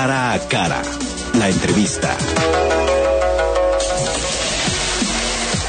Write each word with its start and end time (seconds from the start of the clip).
Cara 0.00 0.32
a 0.32 0.38
cara. 0.48 0.80
La 1.34 1.50
entrevista. 1.50 2.16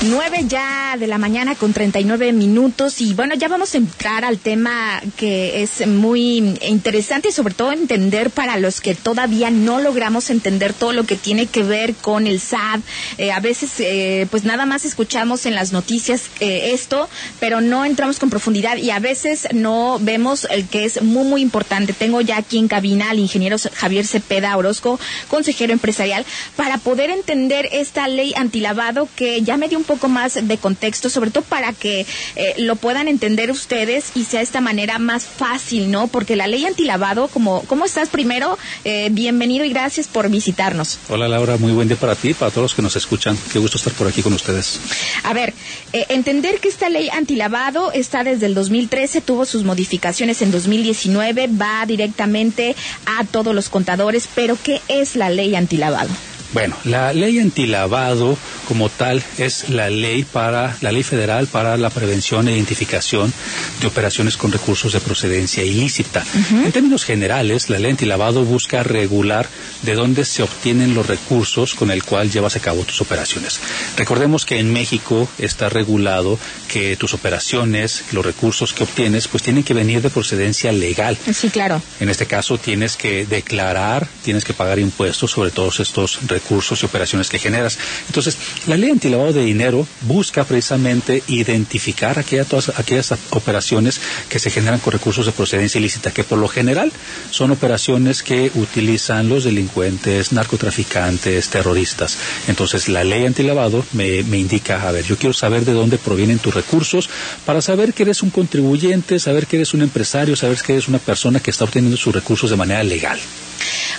9 0.04 0.46
ya 0.48 0.98
de 0.98 1.06
la 1.06 1.20
mañana 1.20 1.54
con 1.54 1.74
39 1.74 2.34
minutos 2.34 3.02
y 3.02 3.14
bueno, 3.14 3.36
ya 3.36 3.48
vamos 3.48 3.76
a 3.76 3.78
entrar 3.78 4.26
al 4.26 4.40
tema 4.40 5.00
que 5.16 5.62
es 5.62 5.86
muy 5.86 6.38
interesante 6.68 7.30
y 7.30 7.32
sobre 7.32 7.54
todo 7.54 7.72
entender 7.72 8.32
para 8.32 8.58
los 8.58 8.82
que 8.82 8.96
todavía 8.96 9.52
no 9.52 9.80
logramos 9.80 10.32
entender 10.32 10.74
todo 10.74 10.92
lo 10.92 11.04
que 11.04 11.16
tiene 11.18 11.46
que 11.46 11.62
ver 11.62 11.94
con 11.94 12.26
el 12.26 12.40
SAT. 12.40 12.82
Eh, 13.20 13.32
a 13.32 13.40
veces 13.42 13.74
eh, 13.80 14.26
pues 14.32 14.44
nada 14.44 14.66
más 14.66 14.86
escuchamos 14.86 15.46
en 15.46 15.54
las 15.54 15.72
noticias 15.72 16.32
eh, 16.40 16.72
esto, 16.74 17.08
pero 17.40 17.62
no 17.62 17.86
entramos 17.86 18.18
con 18.18 18.32
profundidad 18.32 18.78
y 18.78 18.90
a 18.90 18.98
veces 18.98 19.50
no 19.54 20.00
vemos 20.02 20.48
el 20.50 20.68
que 20.68 20.86
es 20.86 21.04
muy 21.04 21.26
muy 21.26 21.42
importante. 21.44 21.94
Tengo 21.94 22.22
ya 22.22 22.38
aquí 22.38 22.58
en 22.58 22.68
cabina 22.68 23.12
al 23.12 23.20
ingeniero 23.20 23.58
Javier 23.76 24.08
Cepeda 24.08 24.58
Orozco, 24.58 25.00
consejero 25.28 25.74
empresarial, 25.74 26.26
para 26.56 26.80
poder 26.80 27.12
entender 27.12 27.70
esta 27.72 28.08
ley 28.08 28.34
antilavado 28.36 29.08
que 29.16 29.44
ya 29.44 29.58
me 29.58 29.70
dio 29.70 29.78
un 29.78 29.91
poco 29.92 30.08
más 30.08 30.40
de 30.42 30.58
contexto, 30.58 31.10
sobre 31.10 31.32
todo 31.32 31.44
para 31.44 31.74
que 31.74 32.06
eh, 32.38 32.54
lo 32.60 32.78
puedan 32.78 33.10
entender 33.10 33.52
ustedes 33.52 34.12
y 34.16 34.24
sea 34.24 34.40
de 34.40 34.46
esta 34.46 34.62
manera 34.62 35.00
más 35.00 35.26
fácil, 35.26 35.92
¿no? 35.92 36.08
Porque 36.08 36.38
la 36.38 36.48
ley 36.48 36.66
antilavado, 36.66 37.28
como, 37.28 37.62
¿cómo 37.64 37.84
estás 37.84 38.08
primero? 38.08 38.58
Eh, 38.86 39.10
bienvenido 39.12 39.66
y 39.66 39.70
gracias 39.70 40.08
por 40.08 40.30
visitarnos. 40.30 40.98
Hola 41.10 41.28
Laura, 41.28 41.58
muy 41.58 41.74
buen 41.74 41.90
día 41.90 41.98
para 41.98 42.16
ti, 42.16 42.34
para 42.34 42.52
todos 42.52 42.64
los 42.64 42.74
que 42.74 42.82
nos 42.82 42.96
escuchan. 42.96 43.38
Qué 43.52 43.60
gusto 43.60 43.76
estar 43.76 43.92
por 43.92 44.08
aquí 44.08 44.22
con 44.22 44.32
ustedes. 44.32 44.80
A 45.24 45.34
ver, 45.34 45.54
eh, 45.92 46.06
entender 46.08 46.62
que 46.62 46.70
esta 46.70 46.88
ley 46.88 47.10
antilavado 47.10 47.92
está 47.92 48.24
desde 48.24 48.46
el 48.46 48.54
2013, 48.54 49.20
tuvo 49.20 49.46
sus 49.46 49.66
modificaciones 49.66 50.42
en 50.42 50.52
2019, 50.52 51.50
va 51.62 51.86
directamente 51.86 52.78
a 53.06 53.26
todos 53.26 53.54
los 53.54 53.68
contadores, 53.68 54.30
pero 54.34 54.58
¿qué 54.64 54.80
es 54.88 55.18
la 55.18 55.30
ley 55.30 55.54
antilavado? 55.54 56.10
Bueno, 56.54 56.76
la 56.84 57.14
ley 57.14 57.40
antilavado 57.40 58.38
como 58.68 58.90
tal 58.90 59.24
es 59.38 59.70
la 59.70 59.90
ley 59.90 60.24
para 60.24 60.76
la 60.82 60.92
ley 60.92 61.04
federal 61.04 61.48
para 61.48 61.78
la 61.78 61.90
prevención 61.90 62.48
e 62.48 62.54
identificación 62.54 63.34
de 63.80 63.88
operaciones 63.88 64.36
con 64.36 64.52
recursos 64.52 64.92
de 64.92 65.00
procedencia 65.00 65.64
ilícita. 65.64 66.26
En 66.52 66.72
términos 66.74 67.06
generales, 67.06 67.70
la 67.70 67.80
ley 67.80 67.92
antilavado 67.92 68.44
busca 68.44 68.84
regular 68.84 69.48
de 69.84 69.96
dónde 69.96 70.26
se 70.26 70.44
obtienen 70.44 70.94
los 70.94 71.08
recursos 71.08 71.74
con 71.74 71.90
el 71.90 72.04
cual 72.04 72.30
llevas 72.30 72.58
a 72.58 72.60
cabo 72.60 72.84
tus 72.84 73.00
operaciones. 73.00 73.60
Recordemos 73.96 74.46
que 74.46 74.60
en 74.60 74.74
México 74.74 75.30
está 75.38 75.70
regulado 75.70 76.38
que 76.68 76.98
tus 76.98 77.14
operaciones, 77.14 78.04
los 78.12 78.26
recursos 78.26 78.74
que 78.74 78.84
obtienes, 78.84 79.30
pues 79.30 79.42
tienen 79.42 79.64
que 79.64 79.74
venir 79.74 80.02
de 80.02 80.10
procedencia 80.10 80.72
legal. 80.74 81.18
Sí, 81.34 81.50
claro. 81.50 81.82
En 82.02 82.10
este 82.10 82.26
caso 82.26 82.58
tienes 82.58 82.98
que 82.98 83.26
declarar, 83.26 84.08
tienes 84.24 84.44
que 84.44 84.54
pagar 84.54 84.80
impuestos 84.80 85.32
sobre 85.32 85.52
todos 85.52 85.80
estos 85.80 86.20
recursos 86.28 86.41
recursos 86.42 86.82
y 86.82 86.86
operaciones 86.86 87.30
que 87.30 87.40
generas. 87.40 87.78
Entonces, 88.08 88.38
la 88.68 88.78
ley 88.78 88.90
antilavado 88.90 89.34
de 89.34 89.44
dinero 89.44 89.88
busca 90.02 90.44
precisamente 90.44 91.24
identificar 91.28 92.20
aquellas, 92.20 92.48
todas 92.48 92.70
aquellas 92.78 93.14
operaciones 93.32 94.00
que 94.30 94.40
se 94.40 94.50
generan 94.50 94.80
con 94.80 94.94
recursos 94.94 95.26
de 95.26 95.32
procedencia 95.32 95.80
ilícita, 95.80 96.12
que 96.12 96.24
por 96.24 96.40
lo 96.40 96.48
general 96.48 96.92
son 97.30 97.52
operaciones 97.52 98.24
que 98.24 98.52
utilizan 98.56 99.30
los 99.30 99.44
delincuentes, 99.44 100.32
narcotraficantes, 100.32 101.50
terroristas. 101.50 102.18
Entonces, 102.48 102.90
la 102.90 103.04
ley 103.04 103.26
antilavado 103.26 103.86
me, 103.94 104.24
me 104.24 104.38
indica, 104.38 104.88
a 104.88 104.92
ver, 104.92 105.06
yo 105.06 105.18
quiero 105.18 105.34
saber 105.34 105.66
de 105.66 105.74
dónde 105.74 105.98
provienen 105.98 106.40
tus 106.40 106.54
recursos 106.54 107.10
para 107.46 107.62
saber 107.62 107.94
que 107.94 108.04
eres 108.04 108.24
un 108.24 108.30
contribuyente, 108.30 109.20
saber 109.20 109.48
que 109.48 109.58
eres 109.58 109.74
un 109.74 109.82
empresario, 109.82 110.36
saber 110.36 110.58
que 110.66 110.74
eres 110.74 110.88
una 110.88 111.00
persona 111.00 111.40
que 111.40 111.52
está 111.52 111.66
obteniendo 111.66 111.98
sus 111.98 112.14
recursos 112.14 112.50
de 112.50 112.58
manera 112.58 112.84
legal. 112.84 113.20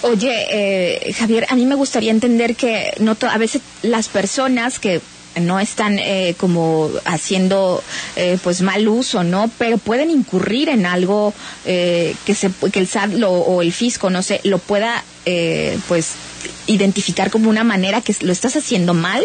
Oye, 0.03 0.47
eh, 0.51 1.13
Javier, 1.13 1.47
a 1.49 1.55
mí 1.55 1.65
me 1.65 1.75
gustaría 1.77 2.11
entender 2.11 2.57
que 2.57 2.93
no 2.99 3.17
a 3.31 3.39
veces 3.39 3.63
las 3.83 4.09
personas 4.09 4.79
que 4.79 5.01
no 5.41 5.61
están 5.61 5.99
eh, 5.99 6.35
como 6.37 6.91
haciendo 7.05 7.83
eh, 8.17 8.39
pues 8.43 8.61
mal 8.63 8.87
uso, 8.89 9.25
¿no? 9.25 9.51
Pero 9.59 9.79
pueden 9.79 10.11
incurrir 10.11 10.69
en 10.69 10.87
algo 10.87 11.33
eh, 11.65 12.15
que 12.27 12.35
se 12.35 12.51
que 12.73 12.81
el 12.81 12.87
SAT 12.89 13.15
lo, 13.15 13.31
o 13.31 13.63
el 13.63 13.73
fisco, 13.73 14.11
no 14.11 14.23
sé, 14.23 14.41
lo 14.45 14.59
pueda 14.59 15.05
eh, 15.25 15.79
pues 15.89 16.13
identificar 16.67 17.31
como 17.31 17.49
una 17.49 17.65
manera 17.65 18.01
que 18.01 18.15
lo 18.21 18.33
estás 18.33 18.57
haciendo 18.57 18.95
mal. 18.95 19.23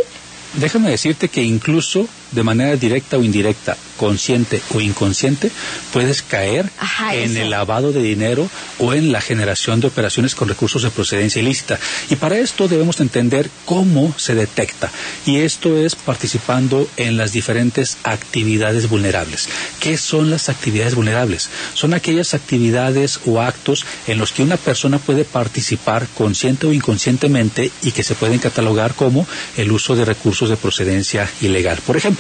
Déjame 0.53 0.89
decirte 0.89 1.27
que 1.27 1.43
incluso 1.43 2.07
de 2.31 2.43
manera 2.43 2.75
directa 2.75 3.17
o 3.17 3.23
indirecta, 3.23 3.77
consciente 3.97 4.61
o 4.73 4.81
inconsciente, 4.81 5.51
puedes 5.91 6.21
caer 6.21 6.69
Ajá, 6.79 7.15
en 7.15 7.31
eso. 7.31 7.41
el 7.41 7.49
lavado 7.49 7.91
de 7.91 8.01
dinero 8.01 8.49
o 8.79 8.93
en 8.93 9.11
la 9.11 9.21
generación 9.21 9.79
de 9.79 9.88
operaciones 9.88 10.35
con 10.35 10.47
recursos 10.47 10.83
de 10.83 10.89
procedencia 10.91 11.41
ilícita. 11.41 11.79
Y 12.09 12.16
para 12.16 12.37
esto 12.37 12.67
debemos 12.67 12.99
entender 12.99 13.49
cómo 13.66 14.13
se 14.17 14.35
detecta. 14.35 14.91
Y 15.25 15.37
esto 15.37 15.77
es 15.77 15.95
participando 15.95 16.87
en 16.97 17.17
las 17.17 17.31
diferentes 17.31 17.97
actividades 18.03 18.89
vulnerables. 18.89 19.49
¿Qué 19.79 19.97
son 19.97 20.29
las 20.29 20.49
actividades 20.49 20.95
vulnerables? 20.95 21.49
Son 21.73 21.93
aquellas 21.93 22.33
actividades 22.33 23.19
o 23.25 23.41
actos 23.41 23.85
en 24.07 24.17
los 24.17 24.31
que 24.31 24.43
una 24.43 24.57
persona 24.57 24.99
puede 24.99 25.23
participar 25.25 26.07
consciente 26.16 26.67
o 26.67 26.73
inconscientemente 26.73 27.71
y 27.83 27.91
que 27.91 28.03
se 28.03 28.16
pueden 28.16 28.39
catalogar 28.39 28.93
como 28.93 29.27
el 29.57 29.71
uso 29.71 29.95
de 29.95 30.05
recursos 30.05 30.49
de 30.49 30.57
procedencia 30.57 31.29
ilegal. 31.41 31.79
Por 31.85 31.97
ejemplo, 31.97 32.16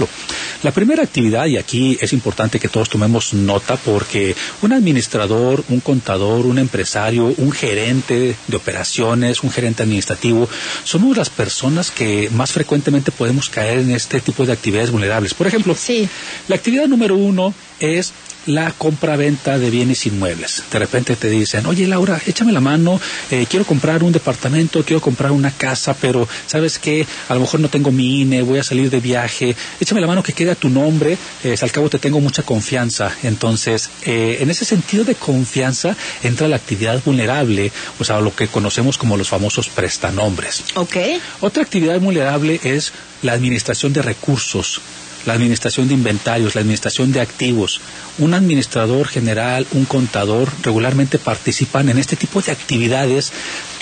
la 0.63 0.71
primera 0.71 1.03
actividad, 1.03 1.45
y 1.45 1.57
aquí 1.57 1.97
es 2.01 2.13
importante 2.13 2.59
que 2.59 2.67
todos 2.67 2.89
tomemos 2.89 3.33
nota 3.33 3.75
porque 3.77 4.35
un 4.61 4.73
administrador, 4.73 5.63
un 5.69 5.79
contador, 5.79 6.45
un 6.45 6.57
empresario, 6.57 7.33
un 7.37 7.51
gerente 7.51 8.35
de 8.47 8.57
operaciones, 8.57 9.43
un 9.43 9.51
gerente 9.51 9.83
administrativo, 9.83 10.49
somos 10.83 11.15
las 11.15 11.29
personas 11.29 11.91
que 11.91 12.29
más 12.31 12.51
frecuentemente 12.51 13.11
podemos 13.11 13.49
caer 13.49 13.79
en 13.79 13.91
este 13.91 14.19
tipo 14.21 14.45
de 14.45 14.53
actividades 14.53 14.91
vulnerables. 14.91 15.33
Por 15.33 15.47
ejemplo, 15.47 15.75
Sí. 15.75 16.07
la 16.47 16.55
actividad 16.55 16.87
número 16.87 17.15
uno 17.15 17.53
es 17.79 18.13
la 18.47 18.71
compra-venta 18.71 19.59
de 19.59 19.69
bienes 19.69 20.05
inmuebles. 20.05 20.63
De 20.71 20.79
repente 20.79 21.15
te 21.15 21.29
dicen, 21.29 21.65
oye 21.65 21.85
Laura, 21.85 22.19
échame 22.25 22.51
la 22.51 22.61
mano, 22.61 22.99
eh, 23.29 23.45
quiero 23.49 23.65
comprar 23.65 24.03
un 24.03 24.13
departamento, 24.13 24.83
quiero 24.83 25.01
comprar 25.01 25.31
una 25.31 25.51
casa, 25.51 25.93
pero 25.93 26.27
¿sabes 26.47 26.79
qué? 26.79 27.05
A 27.27 27.33
lo 27.33 27.41
mejor 27.41 27.59
no 27.59 27.69
tengo 27.69 27.91
mi 27.91 28.21
INE, 28.21 28.41
voy 28.41 28.59
a 28.59 28.63
salir 28.63 28.89
de 28.89 28.99
viaje, 28.99 29.55
échame 29.79 30.01
la 30.01 30.07
mano 30.07 30.23
que 30.23 30.33
quede 30.33 30.51
a 30.51 30.55
tu 30.55 30.69
nombre, 30.69 31.17
eh, 31.43 31.55
al 31.61 31.71
cabo 31.71 31.89
te 31.89 31.99
tengo 31.99 32.21
mucha 32.21 32.43
confianza. 32.43 33.11
Entonces, 33.23 33.89
eh, 34.05 34.37
en 34.39 34.49
ese 34.49 34.63
sentido 34.63 35.03
de 35.03 35.15
confianza 35.15 35.95
entra 36.23 36.47
la 36.47 36.55
actividad 36.55 37.01
vulnerable, 37.03 37.71
o 37.99 38.03
sea, 38.03 38.21
lo 38.21 38.33
que 38.33 38.47
conocemos 38.47 38.97
como 38.97 39.17
los 39.17 39.27
famosos 39.27 39.67
prestanombres. 39.67 40.63
Ok. 40.75 40.95
Otra 41.41 41.63
actividad 41.63 41.99
vulnerable 41.99 42.61
es 42.63 42.93
la 43.23 43.33
administración 43.33 43.91
de 43.93 44.01
recursos, 44.01 44.79
la 45.27 45.33
administración 45.33 45.87
de 45.89 45.93
inventarios, 45.93 46.55
la 46.55 46.61
administración 46.61 47.11
de 47.11 47.19
activos. 47.19 47.81
Un 48.17 48.33
administrador 48.33 49.07
general, 49.07 49.67
un 49.73 49.83
contador 49.85 50.49
regularmente 50.63 51.19
participan 51.19 51.89
en 51.89 51.97
este 51.99 52.15
tipo 52.15 52.41
de 52.41 52.53
actividades 52.53 53.33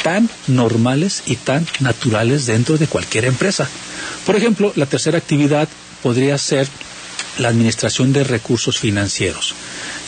tan 0.03 0.27
normales 0.47 1.21
y 1.27 1.35
tan 1.35 1.65
naturales 1.79 2.47
dentro 2.47 2.77
de 2.79 2.87
cualquier 2.87 3.25
empresa. 3.25 3.69
Por 4.25 4.35
ejemplo, 4.35 4.73
la 4.75 4.87
tercera 4.87 5.19
actividad 5.19 5.69
podría 6.01 6.37
ser 6.39 6.67
la 7.37 7.49
administración 7.49 8.11
de 8.11 8.23
recursos 8.23 8.79
financieros. 8.79 9.53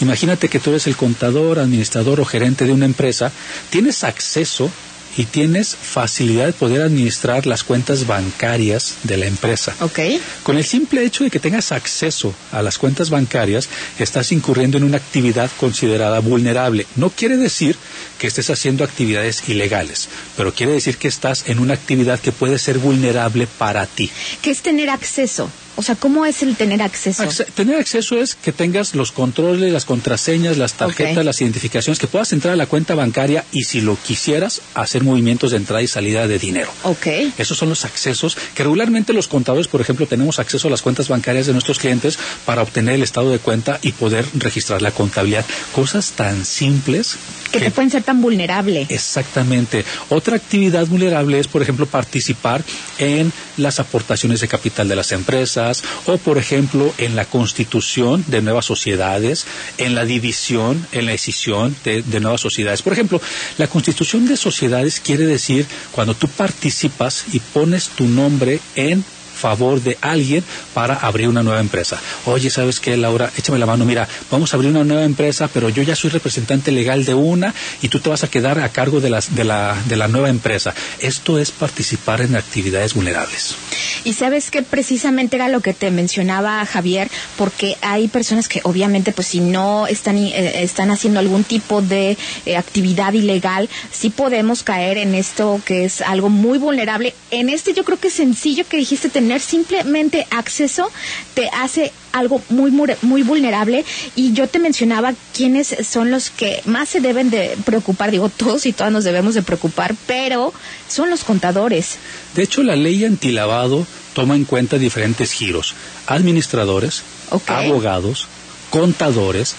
Imagínate 0.01 0.49
que 0.49 0.59
tú 0.59 0.71
eres 0.71 0.87
el 0.87 0.95
contador, 0.95 1.59
administrador 1.59 2.19
o 2.19 2.25
gerente 2.25 2.65
de 2.65 2.73
una 2.73 2.85
empresa, 2.85 3.31
tienes 3.69 4.03
acceso 4.03 4.71
y 5.17 5.25
tienes 5.25 5.75
facilidad 5.75 6.45
de 6.45 6.53
poder 6.53 6.83
administrar 6.83 7.47
las 7.47 7.63
cuentas 7.63 8.05
bancarias 8.07 8.97
de 9.03 9.17
la 9.17 9.25
empresa. 9.25 9.75
Ok. 9.81 9.99
Con 10.43 10.57
el 10.57 10.63
simple 10.63 11.03
hecho 11.03 11.23
de 11.23 11.31
que 11.31 11.39
tengas 11.39 11.71
acceso 11.71 12.33
a 12.51 12.61
las 12.61 12.77
cuentas 12.77 13.09
bancarias, 13.09 13.67
estás 13.99 14.31
incurriendo 14.31 14.77
en 14.77 14.83
una 14.83 14.97
actividad 14.97 15.49
considerada 15.59 16.19
vulnerable. 16.19 16.85
No 16.95 17.09
quiere 17.09 17.37
decir 17.37 17.75
que 18.19 18.27
estés 18.27 18.49
haciendo 18.49 18.83
actividades 18.83 19.49
ilegales, 19.49 20.07
pero 20.37 20.53
quiere 20.53 20.73
decir 20.73 20.97
que 20.97 21.07
estás 21.07 21.49
en 21.49 21.59
una 21.59 21.73
actividad 21.73 22.19
que 22.19 22.31
puede 22.31 22.59
ser 22.59 22.77
vulnerable 22.77 23.47
para 23.57 23.85
ti. 23.87 24.11
¿Qué 24.41 24.51
es 24.51 24.61
tener 24.61 24.89
acceso? 24.89 25.49
O 25.77 25.83
sea, 25.83 25.95
¿cómo 25.95 26.25
es 26.25 26.43
el 26.43 26.55
tener 26.57 26.81
acceso? 26.81 27.23
Acce- 27.23 27.45
tener 27.53 27.79
acceso 27.79 28.17
es 28.19 28.35
que 28.35 28.51
tengas 28.51 28.95
los 28.95 29.11
controles, 29.11 29.71
las 29.71 29.85
contraseñas, 29.85 30.57
las 30.57 30.73
tarjetas, 30.73 31.23
las 31.23 31.39
identificaciones, 31.41 31.99
que 31.99 32.07
puedas 32.07 32.33
entrar 32.33 32.53
a 32.53 32.57
la 32.57 32.65
cuenta 32.65 32.95
bancaria 32.95 33.45
y 33.51 33.63
si 33.63 33.81
lo 33.81 33.95
quisieras, 33.95 34.61
hacer 34.73 35.03
movimientos 35.03 35.51
de 35.51 35.57
entrada 35.57 35.81
y 35.83 35.87
salida 35.87 36.27
de 36.27 36.39
dinero. 36.39 36.69
Ok. 36.83 37.07
Esos 37.37 37.57
son 37.57 37.69
los 37.69 37.85
accesos 37.85 38.35
que 38.55 38.63
regularmente 38.63 39.13
los 39.13 39.27
contadores, 39.27 39.67
por 39.67 39.79
ejemplo, 39.81 40.07
tenemos 40.07 40.39
acceso 40.39 40.67
a 40.67 40.71
las 40.71 40.81
cuentas 40.81 41.07
bancarias 41.07 41.45
de 41.45 41.53
nuestros 41.53 41.79
clientes 41.79 42.17
para 42.45 42.61
obtener 42.63 42.95
el 42.95 43.03
estado 43.03 43.29
de 43.31 43.39
cuenta 43.39 43.79
y 43.81 43.91
poder 43.91 44.25
registrar 44.33 44.81
la 44.81 44.91
contabilidad. 44.91 45.45
Cosas 45.73 46.11
tan 46.11 46.43
simples 46.43 47.17
Que 47.51 47.59
te 47.59 47.71
pueden 47.71 47.89
ser 47.89 48.03
tan 48.03 48.21
vulnerable. 48.21 48.85
Exactamente. 48.89 49.85
Otra 50.09 50.35
actividad 50.35 50.85
vulnerable 50.87 51.39
es, 51.39 51.47
por 51.47 51.61
ejemplo, 51.61 51.85
participar 51.85 52.63
en 52.99 53.31
las 53.57 53.79
aportaciones 53.79 54.41
de 54.41 54.47
capital 54.47 54.87
de 54.87 54.95
las 54.95 55.11
empresas 55.11 55.83
o, 56.05 56.17
por 56.17 56.37
ejemplo, 56.37 56.93
en 56.97 57.15
la 57.15 57.25
constitución 57.25 58.23
de 58.27 58.41
nuevas 58.41 58.65
sociedades, 58.65 59.45
en 59.77 59.95
la 59.95 60.05
división, 60.05 60.85
en 60.91 61.05
la 61.05 61.11
decisión 61.11 61.75
de, 61.83 62.01
de 62.01 62.19
nuevas 62.19 62.41
sociedades. 62.41 62.81
Por 62.81 62.93
ejemplo, 62.93 63.21
la 63.57 63.67
constitución 63.67 64.27
de 64.27 64.37
sociedades 64.37 64.99
quiere 64.99 65.25
decir 65.25 65.65
cuando 65.91 66.13
tú 66.13 66.27
participas 66.27 67.25
y 67.31 67.39
pones 67.39 67.89
tu 67.89 68.07
nombre 68.07 68.59
en 68.75 69.03
favor 69.37 69.81
de 69.81 69.97
alguien 70.01 70.43
para 70.73 70.95
abrir 70.95 71.29
una 71.29 71.43
nueva 71.43 71.59
empresa. 71.59 71.99
Oye, 72.25 72.49
¿sabes 72.49 72.79
qué, 72.79 72.97
Laura? 72.97 73.31
Échame 73.37 73.59
la 73.59 73.65
mano. 73.65 73.85
Mira, 73.85 74.07
vamos 74.31 74.53
a 74.53 74.57
abrir 74.57 74.71
una 74.71 74.83
nueva 74.83 75.03
empresa, 75.03 75.49
pero 75.53 75.69
yo 75.69 75.83
ya 75.83 75.95
soy 75.95 76.09
representante 76.09 76.71
legal 76.71 77.05
de 77.05 77.13
una 77.13 77.53
y 77.81 77.89
tú 77.89 77.99
te 77.99 78.09
vas 78.09 78.23
a 78.23 78.29
quedar 78.29 78.59
a 78.59 78.69
cargo 78.69 78.99
de, 78.99 79.09
las, 79.09 79.35
de, 79.35 79.43
la, 79.43 79.75
de 79.87 79.95
la 79.95 80.07
nueva 80.07 80.29
empresa. 80.29 80.73
Esto 80.99 81.39
es 81.39 81.51
participar 81.51 82.21
en 82.21 82.35
actividades 82.35 82.93
vulnerables. 82.93 83.55
Y 84.03 84.13
sabes 84.13 84.51
que 84.51 84.63
precisamente 84.63 85.35
era 85.35 85.49
lo 85.49 85.61
que 85.61 85.73
te 85.73 85.91
mencionaba 85.91 86.65
Javier, 86.65 87.09
porque 87.37 87.75
hay 87.81 88.07
personas 88.07 88.47
que 88.47 88.61
obviamente, 88.63 89.11
pues 89.11 89.27
si 89.27 89.39
no 89.39 89.87
están, 89.87 90.17
eh, 90.17 90.63
están 90.63 90.91
haciendo 90.91 91.19
algún 91.19 91.43
tipo 91.43 91.81
de 91.81 92.17
eh, 92.45 92.57
actividad 92.57 93.13
ilegal, 93.13 93.69
sí 93.91 94.09
podemos 94.09 94.63
caer 94.63 94.97
en 94.97 95.13
esto 95.13 95.61
que 95.65 95.85
es 95.85 96.01
algo 96.01 96.29
muy 96.29 96.57
vulnerable. 96.57 97.13
En 97.31 97.49
este 97.49 97.73
yo 97.73 97.83
creo 97.83 97.99
que 97.99 98.07
es 98.07 98.13
sencillo 98.13 98.65
que 98.67 98.77
dijiste 98.77 99.09
tener 99.09 99.26
simplemente 99.39 100.27
acceso 100.31 100.89
te 101.33 101.49
hace 101.49 101.91
algo 102.11 102.41
muy 102.49 102.71
muy 103.01 103.23
vulnerable. 103.23 103.85
Y 104.15 104.33
yo 104.33 104.47
te 104.47 104.59
mencionaba 104.59 105.13
quiénes 105.33 105.75
son 105.87 106.11
los 106.11 106.29
que 106.29 106.61
más 106.65 106.89
se 106.89 106.99
deben 106.99 107.29
de 107.29 107.57
preocupar. 107.65 108.11
Digo 108.11 108.29
todos 108.29 108.65
y 108.65 108.73
todas 108.73 108.91
nos 108.91 109.03
debemos 109.03 109.33
de 109.33 109.43
preocupar 109.43 109.95
pero 110.05 110.53
son 110.87 111.09
los 111.09 111.23
contadores. 111.23 111.97
De 112.35 112.43
hecho, 112.43 112.63
la 112.63 112.75
ley 112.75 113.05
antilavado 113.05 113.85
toma 114.13 114.35
en 114.35 114.45
cuenta 114.45 114.77
diferentes 114.77 115.31
giros. 115.31 115.75
Administradores, 116.07 117.03
abogados, 117.29 118.27
contadores. 118.69 119.55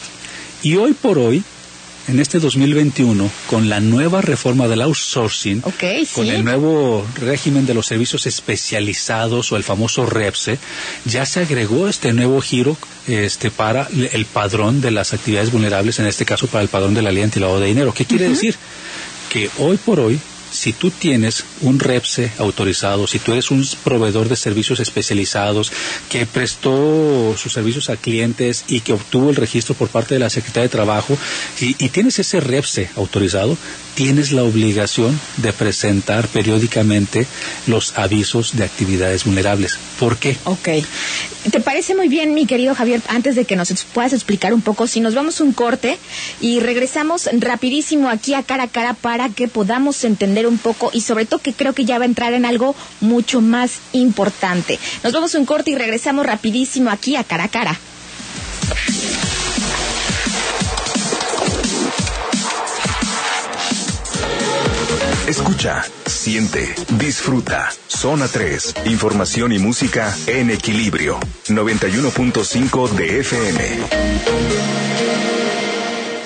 Y 0.62 0.76
hoy 0.76 0.94
por 0.94 1.18
hoy, 1.18 1.44
en 2.08 2.20
este 2.20 2.38
2021, 2.38 3.30
con 3.48 3.68
la 3.68 3.80
nueva 3.80 4.22
reforma 4.22 4.66
del 4.66 4.80
outsourcing, 4.80 5.60
con 5.60 5.72
sí. 6.24 6.30
el 6.30 6.42
nuevo 6.42 7.06
régimen 7.16 7.66
de 7.66 7.74
los 7.74 7.86
servicios 7.86 8.26
especializados 8.26 9.52
o 9.52 9.56
el 9.56 9.62
famoso 9.62 10.06
REPSE, 10.06 10.58
ya 11.04 11.26
se 11.26 11.40
agregó 11.40 11.86
este 11.86 12.12
nuevo 12.14 12.40
giro 12.40 12.76
este, 13.06 13.50
para 13.50 13.88
el 14.12 14.24
padrón 14.24 14.80
de 14.80 14.90
las 14.90 15.12
actividades 15.12 15.52
vulnerables, 15.52 15.98
en 15.98 16.06
este 16.06 16.24
caso 16.24 16.46
para 16.46 16.62
el 16.62 16.68
padrón 16.68 16.94
de 16.94 17.02
la 17.02 17.12
ley 17.12 17.22
antilavado 17.22 17.60
de 17.60 17.66
dinero. 17.66 17.92
¿Qué 17.92 18.06
quiere 18.06 18.28
decir? 18.28 18.56
Que 19.30 19.50
hoy 19.58 19.76
por 19.76 20.00
hoy 20.00 20.18
si 20.50 20.72
tú 20.72 20.90
tienes 20.90 21.44
un 21.60 21.78
REPSE 21.78 22.32
autorizado, 22.38 23.06
si 23.06 23.18
tú 23.18 23.32
eres 23.32 23.50
un 23.50 23.66
proveedor 23.84 24.28
de 24.28 24.36
servicios 24.36 24.80
especializados 24.80 25.72
que 26.08 26.26
prestó 26.26 27.34
sus 27.36 27.52
servicios 27.52 27.90
a 27.90 27.96
clientes 27.96 28.64
y 28.68 28.80
que 28.80 28.92
obtuvo 28.92 29.30
el 29.30 29.36
registro 29.36 29.74
por 29.74 29.88
parte 29.88 30.14
de 30.14 30.20
la 30.20 30.30
Secretaría 30.30 30.64
de 30.64 30.68
Trabajo 30.68 31.16
y, 31.60 31.74
tienes 31.88 32.18
ese 32.18 32.40
REPSE 32.40 32.90
autorizado, 32.96 33.56
tienes 33.94 34.30
la 34.32 34.44
obligación 34.44 35.18
de 35.38 35.52
presentar 35.52 36.28
periódicamente 36.28 37.26
los 37.66 37.98
avisos 37.98 38.56
de 38.56 38.64
actividades 38.64 39.24
vulnerables. 39.24 39.78
¿Por 39.98 40.18
qué? 40.18 40.36
Ok. 40.44 40.68
¿Te 41.50 41.60
parece 41.60 41.94
muy 41.94 42.08
bien, 42.08 42.34
mi 42.34 42.46
querido 42.46 42.74
Javier, 42.74 43.00
antes 43.08 43.34
de 43.34 43.44
que 43.44 43.56
nos 43.56 43.72
puedas 43.84 44.12
explicar 44.12 44.52
un 44.52 44.60
poco, 44.60 44.86
si 44.86 45.00
nos 45.00 45.14
vamos 45.14 45.40
un 45.40 45.52
corte 45.52 45.98
y 46.40 46.60
regresamos 46.60 47.28
rapidísimo 47.32 48.08
aquí 48.08 48.34
a 48.34 48.42
cara 48.42 48.64
a 48.64 48.68
cara 48.68 48.94
para 48.94 49.28
que 49.30 49.48
podamos 49.48 50.04
entender 50.04 50.37
un 50.46 50.58
poco 50.58 50.90
y 50.92 51.00
sobre 51.00 51.26
todo 51.26 51.40
que 51.40 51.52
creo 51.52 51.72
que 51.72 51.84
ya 51.84 51.98
va 51.98 52.04
a 52.04 52.06
entrar 52.06 52.32
en 52.32 52.44
algo 52.44 52.74
mucho 53.00 53.40
más 53.40 53.78
importante. 53.92 54.78
Nos 55.02 55.12
vamos 55.12 55.34
un 55.34 55.46
corte 55.46 55.70
y 55.70 55.74
regresamos 55.74 56.26
rapidísimo 56.26 56.90
aquí 56.90 57.16
a 57.16 57.24
cara 57.24 57.44
a 57.44 57.48
cara. 57.48 57.78
Escucha, 65.28 65.84
siente, 66.06 66.74
disfruta. 66.98 67.70
Zona 67.86 68.28
3. 68.28 68.76
Información 68.86 69.52
y 69.52 69.58
música 69.58 70.16
en 70.26 70.50
equilibrio. 70.50 71.20
91.5 71.48 72.88
de 72.92 73.20
FM. 73.20 73.78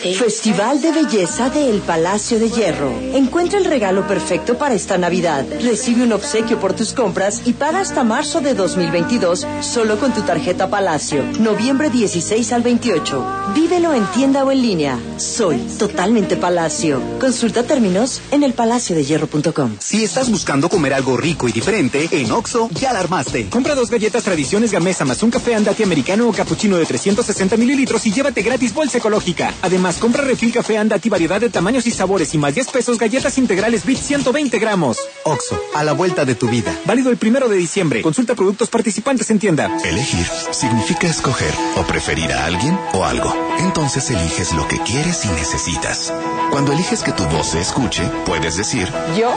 Festival 0.03 0.83
de 0.83 0.91
Belleza 0.91 1.49
de 1.49 1.71
El 1.71 1.79
Palacio 1.81 2.41
de 2.41 2.51
Hierro. 2.51 2.91
Encuentra 3.15 3.61
el 3.61 3.65
regalo 3.65 4.05
perfecto 4.09 4.59
para 4.59 4.75
esta 4.75 4.99
Navidad. 4.99 5.47
Recibe 5.63 6.03
un 6.03 6.13
obsequio 6.13 6.59
por 6.59 6.73
tus 6.73 6.93
compras 6.93 7.43
y 7.45 7.53
paga 7.53 7.79
hasta 7.79 8.03
marzo 8.03 8.41
de 8.41 8.55
2022 8.55 9.47
solo 9.61 10.01
con 10.01 10.13
tu 10.13 10.23
tarjeta 10.23 10.69
Palacio. 10.69 11.23
Noviembre 11.39 11.89
16 11.89 12.53
al 12.53 12.63
28. 12.63 13.27
Vívelo 13.55 13.95
en 13.95 14.05
tienda 14.07 14.45
o 14.45 14.51
en 14.51 14.61
línea. 14.61 14.99
Soy 15.19 15.59
totalmente 15.79 16.37
Palacio. 16.37 17.01
Consulta 17.21 17.63
términos 17.63 18.21
en 18.33 18.43
elpalaciodehierro.com. 18.43 19.77
Si 19.79 20.03
estás 20.03 20.29
buscando 20.29 20.69
comer 20.69 20.95
algo 20.95 21.17
rico 21.17 21.49
y 21.49 21.53
diferente, 21.53 22.09
en 22.11 22.33
Oxo 22.33 22.69
ya 22.73 22.93
la 22.93 22.99
armaste. 22.99 23.49
Compra 23.51 23.77
dos 23.77 23.89
galletas 23.89 24.25
tradiciones 24.25 24.73
Gamesa 24.73 25.05
más 25.05 25.23
un 25.23 25.31
café 25.31 25.55
andati 25.55 25.85
americano 25.85 26.29
o 26.29 26.33
cappuccino 26.33 26.77
de 26.77 26.87
360 26.87 27.57
mililitros 27.57 28.05
y 28.07 28.13
llévate 28.13 28.43
gratis 28.43 28.75
bolsa 28.75 28.99
ecológica. 28.99 29.55
Además, 29.63 29.92
compra 29.99 30.23
refil 30.25 30.53
café 30.53 30.79
andati 30.79 31.09
variedad 31.09 31.41
de 31.41 31.51
tamaños 31.51 31.87
y 31.87 31.91
sabores 31.91 32.33
y 32.35 32.39
más 32.39 32.55
10 32.55 32.69
pesos 32.69 32.99
galletas 32.99 33.39
integrales 33.39 33.85
Bit 33.85 33.99
120 33.99 34.59
gramos. 34.59 34.99
Oxo, 35.25 35.59
a 35.75 35.83
la 35.85 35.93
vuelta 35.93 36.25
de 36.25 36.35
tu 36.35 36.49
vida. 36.49 36.75
Válido 36.85 37.11
el 37.11 37.17
primero 37.17 37.49
de 37.49 37.57
diciembre. 37.57 38.03
Consulta 38.03 38.35
productos 38.35 38.69
participantes 38.71 39.31
en 39.31 39.39
tienda. 39.39 39.71
Elegir 39.85 40.27
significa 40.51 41.07
escoger 41.07 41.53
o 41.77 41.83
preferir 41.83 42.33
a 42.33 42.45
alguien 42.47 42.79
o 42.93 43.05
algo. 43.05 43.35
Entonces 43.59 44.11
eliges 44.11 44.53
lo 44.53 44.67
que 44.69 44.79
quieres 44.81 45.25
y 45.25 45.29
necesitas. 45.29 46.13
Cuando 46.51 46.73
eliges 46.73 47.03
que 47.03 47.13
tu 47.13 47.25
voz 47.25 47.49
se 47.51 47.61
escuche, 47.61 48.03
puedes 48.27 48.57
decir 48.57 48.89
Yo 49.19 49.33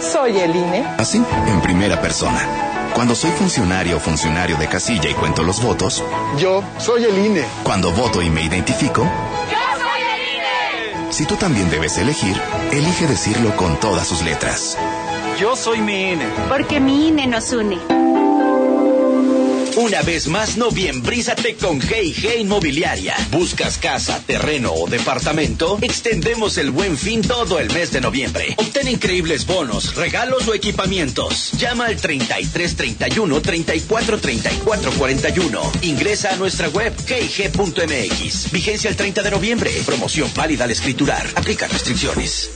soy 0.00 0.38
el 0.38 0.54
INE. 0.54 0.84
así, 0.98 1.22
en 1.48 1.60
primera 1.62 2.00
persona. 2.00 2.40
Cuando 2.94 3.14
soy 3.14 3.30
funcionario 3.32 3.98
o 3.98 4.00
funcionario 4.00 4.56
de 4.56 4.68
casilla 4.68 5.10
y 5.10 5.14
cuento 5.14 5.42
los 5.42 5.62
votos, 5.62 6.02
Yo 6.38 6.62
soy 6.78 7.04
el 7.04 7.18
INE. 7.26 7.44
cuando 7.62 7.92
voto 7.92 8.22
y 8.22 8.30
me 8.30 8.42
identifico, 8.42 9.06
si 11.16 11.24
tú 11.24 11.34
también 11.36 11.70
debes 11.70 11.96
elegir, 11.96 12.36
elige 12.72 13.06
decirlo 13.06 13.56
con 13.56 13.80
todas 13.80 14.06
sus 14.06 14.22
letras. 14.22 14.76
Yo 15.40 15.56
soy 15.56 15.80
mi 15.80 16.12
INE. 16.12 16.26
Porque 16.50 16.78
mi 16.78 17.08
INE 17.08 17.26
nos 17.26 17.52
une. 17.54 18.05
Una 19.76 20.00
vez 20.00 20.26
más, 20.26 20.56
noviembrízate 20.56 21.56
con 21.56 21.82
Hey 21.82 22.14
Inmobiliaria. 22.38 23.14
¿Buscas 23.30 23.76
casa, 23.76 24.22
terreno 24.26 24.72
o 24.72 24.88
departamento? 24.88 25.76
Extendemos 25.82 26.56
el 26.56 26.70
buen 26.70 26.96
fin 26.96 27.20
todo 27.20 27.60
el 27.60 27.70
mes 27.70 27.92
de 27.92 28.00
noviembre. 28.00 28.54
Obtén 28.56 28.88
increíbles 28.88 29.44
bonos, 29.44 29.94
regalos 29.94 30.48
o 30.48 30.54
equipamientos. 30.54 31.52
Llama 31.58 31.88
al 31.88 31.96
3331 31.98 33.42
34 33.42 34.18
34 34.18 34.92
41. 34.92 35.72
Ingresa 35.82 36.32
a 36.32 36.36
nuestra 36.36 36.70
web 36.70 36.94
heyg.mx. 37.06 38.50
Vigencia 38.50 38.88
el 38.88 38.96
30 38.96 39.22
de 39.22 39.30
noviembre. 39.30 39.70
Promoción 39.84 40.30
válida 40.34 40.64
al 40.64 40.70
escriturar. 40.70 41.26
Aplica 41.34 41.68
restricciones. 41.68 42.55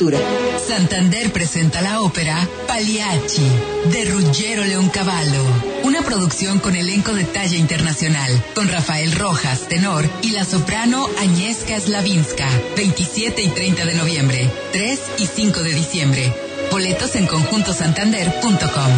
Santander 0.57 1.31
presenta 1.31 1.79
la 1.81 2.01
ópera 2.01 2.47
Pagliacci 2.67 3.47
de 3.91 4.05
Ruggero 4.05 4.63
Leoncavallo. 4.63 5.43
Una 5.83 6.01
producción 6.01 6.59
con 6.59 6.75
elenco 6.75 7.13
de 7.13 7.23
talla 7.23 7.55
internacional, 7.55 8.43
con 8.55 8.67
Rafael 8.67 9.11
Rojas, 9.11 9.67
tenor, 9.67 10.09
y 10.23 10.31
la 10.31 10.43
soprano 10.43 11.07
Agnieszka 11.19 11.79
Slavinska. 11.79 12.49
27 12.75 13.43
y 13.43 13.49
30 13.49 13.85
de 13.85 13.93
noviembre, 13.93 14.49
3 14.71 14.99
y 15.19 15.27
5 15.27 15.61
de 15.61 15.73
diciembre. 15.73 16.33
Boletos 16.71 17.15
en 17.15 17.27
conjuntosantander.com. 17.27 18.91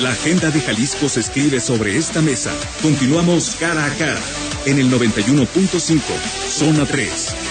La 0.00 0.10
agenda 0.10 0.50
de 0.50 0.60
Jalisco 0.62 1.10
se 1.10 1.20
escribe 1.20 1.60
sobre 1.60 1.98
esta 1.98 2.22
mesa. 2.22 2.52
Continuamos 2.80 3.56
cara 3.60 3.84
a 3.84 3.90
cara 3.90 4.20
en 4.64 4.78
el 4.78 4.90
91.5, 4.90 6.00
zona 6.48 6.86
3. 6.86 7.45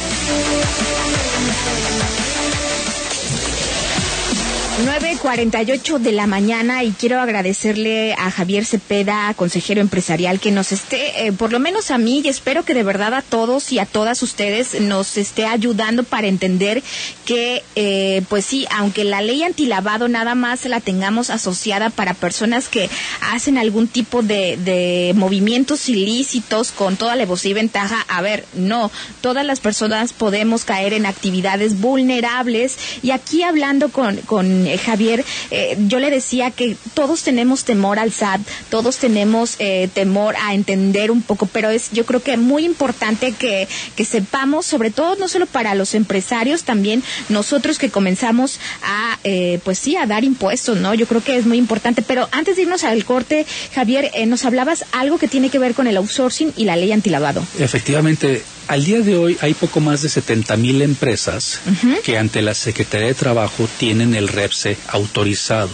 Thank 1.48 2.20
you. 2.20 2.25
9.48 4.84 6.00
de 6.00 6.12
la 6.12 6.28
mañana 6.28 6.84
y 6.84 6.92
quiero 6.92 7.22
agradecerle 7.22 8.14
a 8.16 8.30
Javier 8.30 8.66
Cepeda, 8.66 9.34
consejero 9.34 9.80
empresarial, 9.80 10.42
que 10.42 10.52
nos 10.52 10.74
esté, 10.74 11.28
eh, 11.28 11.32
por 11.32 11.54
lo 11.54 11.62
menos 11.62 11.92
a 11.92 11.98
mí, 11.98 12.22
y 12.22 12.28
espero 12.28 12.66
que 12.66 12.74
de 12.74 12.84
verdad 12.84 13.14
a 13.14 13.22
todos 13.22 13.72
y 13.72 13.80
a 13.80 13.86
todas 13.86 14.22
ustedes 14.22 14.82
nos 14.82 15.16
esté 15.16 15.46
ayudando 15.46 16.04
para 16.04 16.28
entender 16.28 16.84
que, 17.26 17.64
eh, 17.78 18.24
pues 18.28 18.44
sí, 18.44 18.68
aunque 18.70 19.06
la 19.06 19.22
ley 19.22 19.44
antilavado 19.44 20.10
nada 20.10 20.36
más 20.36 20.66
la 20.66 20.82
tengamos 20.82 21.30
asociada 21.30 21.90
para 21.90 22.14
personas 22.14 22.68
que 22.68 22.90
hacen 23.32 23.58
algún 23.58 23.88
tipo 23.88 24.24
de, 24.24 24.58
de 24.58 25.14
movimientos 25.16 25.88
ilícitos 25.88 26.74
con 26.74 26.98
toda 26.98 27.16
la 27.16 27.24
y 27.24 27.54
ventaja, 27.54 28.06
a 28.10 28.22
ver, 28.22 28.46
no, 28.54 28.92
todas 29.22 29.46
las 29.46 29.62
personas 29.62 30.12
podemos 30.12 30.66
caer 30.66 30.94
en 30.94 31.06
actividades 31.06 31.80
vulnerables. 31.80 32.78
Y 33.02 33.12
aquí 33.12 33.42
hablando 33.44 33.90
con, 33.90 34.18
con 34.18 34.65
eh, 34.68 34.78
Javier, 34.78 35.24
eh, 35.52 35.78
yo 35.88 36.00
le 36.00 36.10
decía 36.10 36.52
que 36.52 36.78
todos 36.94 37.24
tenemos 37.24 37.64
temor 37.64 38.00
al 38.00 38.12
SAT, 38.12 38.42
todos 38.70 38.98
tenemos 38.98 39.56
eh, 39.60 39.90
temor 39.94 40.36
a 40.42 40.54
entender 40.54 41.12
un 41.12 41.22
poco, 41.22 41.46
pero 41.48 41.70
es 41.70 41.92
yo 41.92 42.06
creo 42.06 42.22
que 42.22 42.38
muy 42.38 42.66
importante 42.66 43.32
que, 43.32 43.68
que 43.96 44.06
sepamos, 44.06 44.66
sobre 44.66 44.92
todo 44.92 45.16
no 45.16 45.28
solo 45.28 45.46
para 45.46 45.76
los 45.76 45.96
empresarios, 45.96 46.64
también 46.64 47.04
nosotros 47.30 47.78
que 47.78 47.90
comenzamos 47.90 48.60
a, 48.84 49.18
pues 49.64 49.80
sí, 49.80 49.96
a 49.96 50.06
dar 50.06 50.24
impuestos, 50.24 50.78
¿no? 50.78 50.94
Yo 50.94 51.08
creo 51.08 51.24
que 51.24 51.36
es 51.38 51.46
muy 51.46 51.58
importante, 51.58 52.02
pero 52.02 52.28
antes 52.32 52.56
de 52.56 52.64
irnos 52.64 52.84
al 52.84 53.04
corte, 53.06 53.46
Javier, 53.74 54.12
nos 54.28 54.46
hablabas 54.46 54.86
algo 54.92 55.18
que 55.18 55.28
tiene 55.28 55.50
que 55.50 55.60
ver 55.60 55.74
con 55.74 55.88
el 55.88 55.98
outsourcing 55.98 56.54
y 56.56 56.66
la 56.66 56.76
ley 56.76 56.92
antilavado. 56.92 57.46
Efectivamente, 57.60 58.44
al 58.68 58.84
día 58.84 59.02
de 59.02 59.16
hoy 59.16 59.38
hay 59.42 59.54
poco 59.54 59.80
más 59.80 60.02
de 60.02 60.10
70 60.10 60.58
mil 60.58 60.82
empresas 60.82 61.60
que 62.04 62.18
ante 62.18 62.42
la 62.42 62.54
Secretaría 62.54 63.08
de 63.08 63.14
Trabajo 63.14 63.68
tienen 63.78 64.16
el 64.16 64.28
REPSE 64.28 64.78
autorizado. 64.88 65.70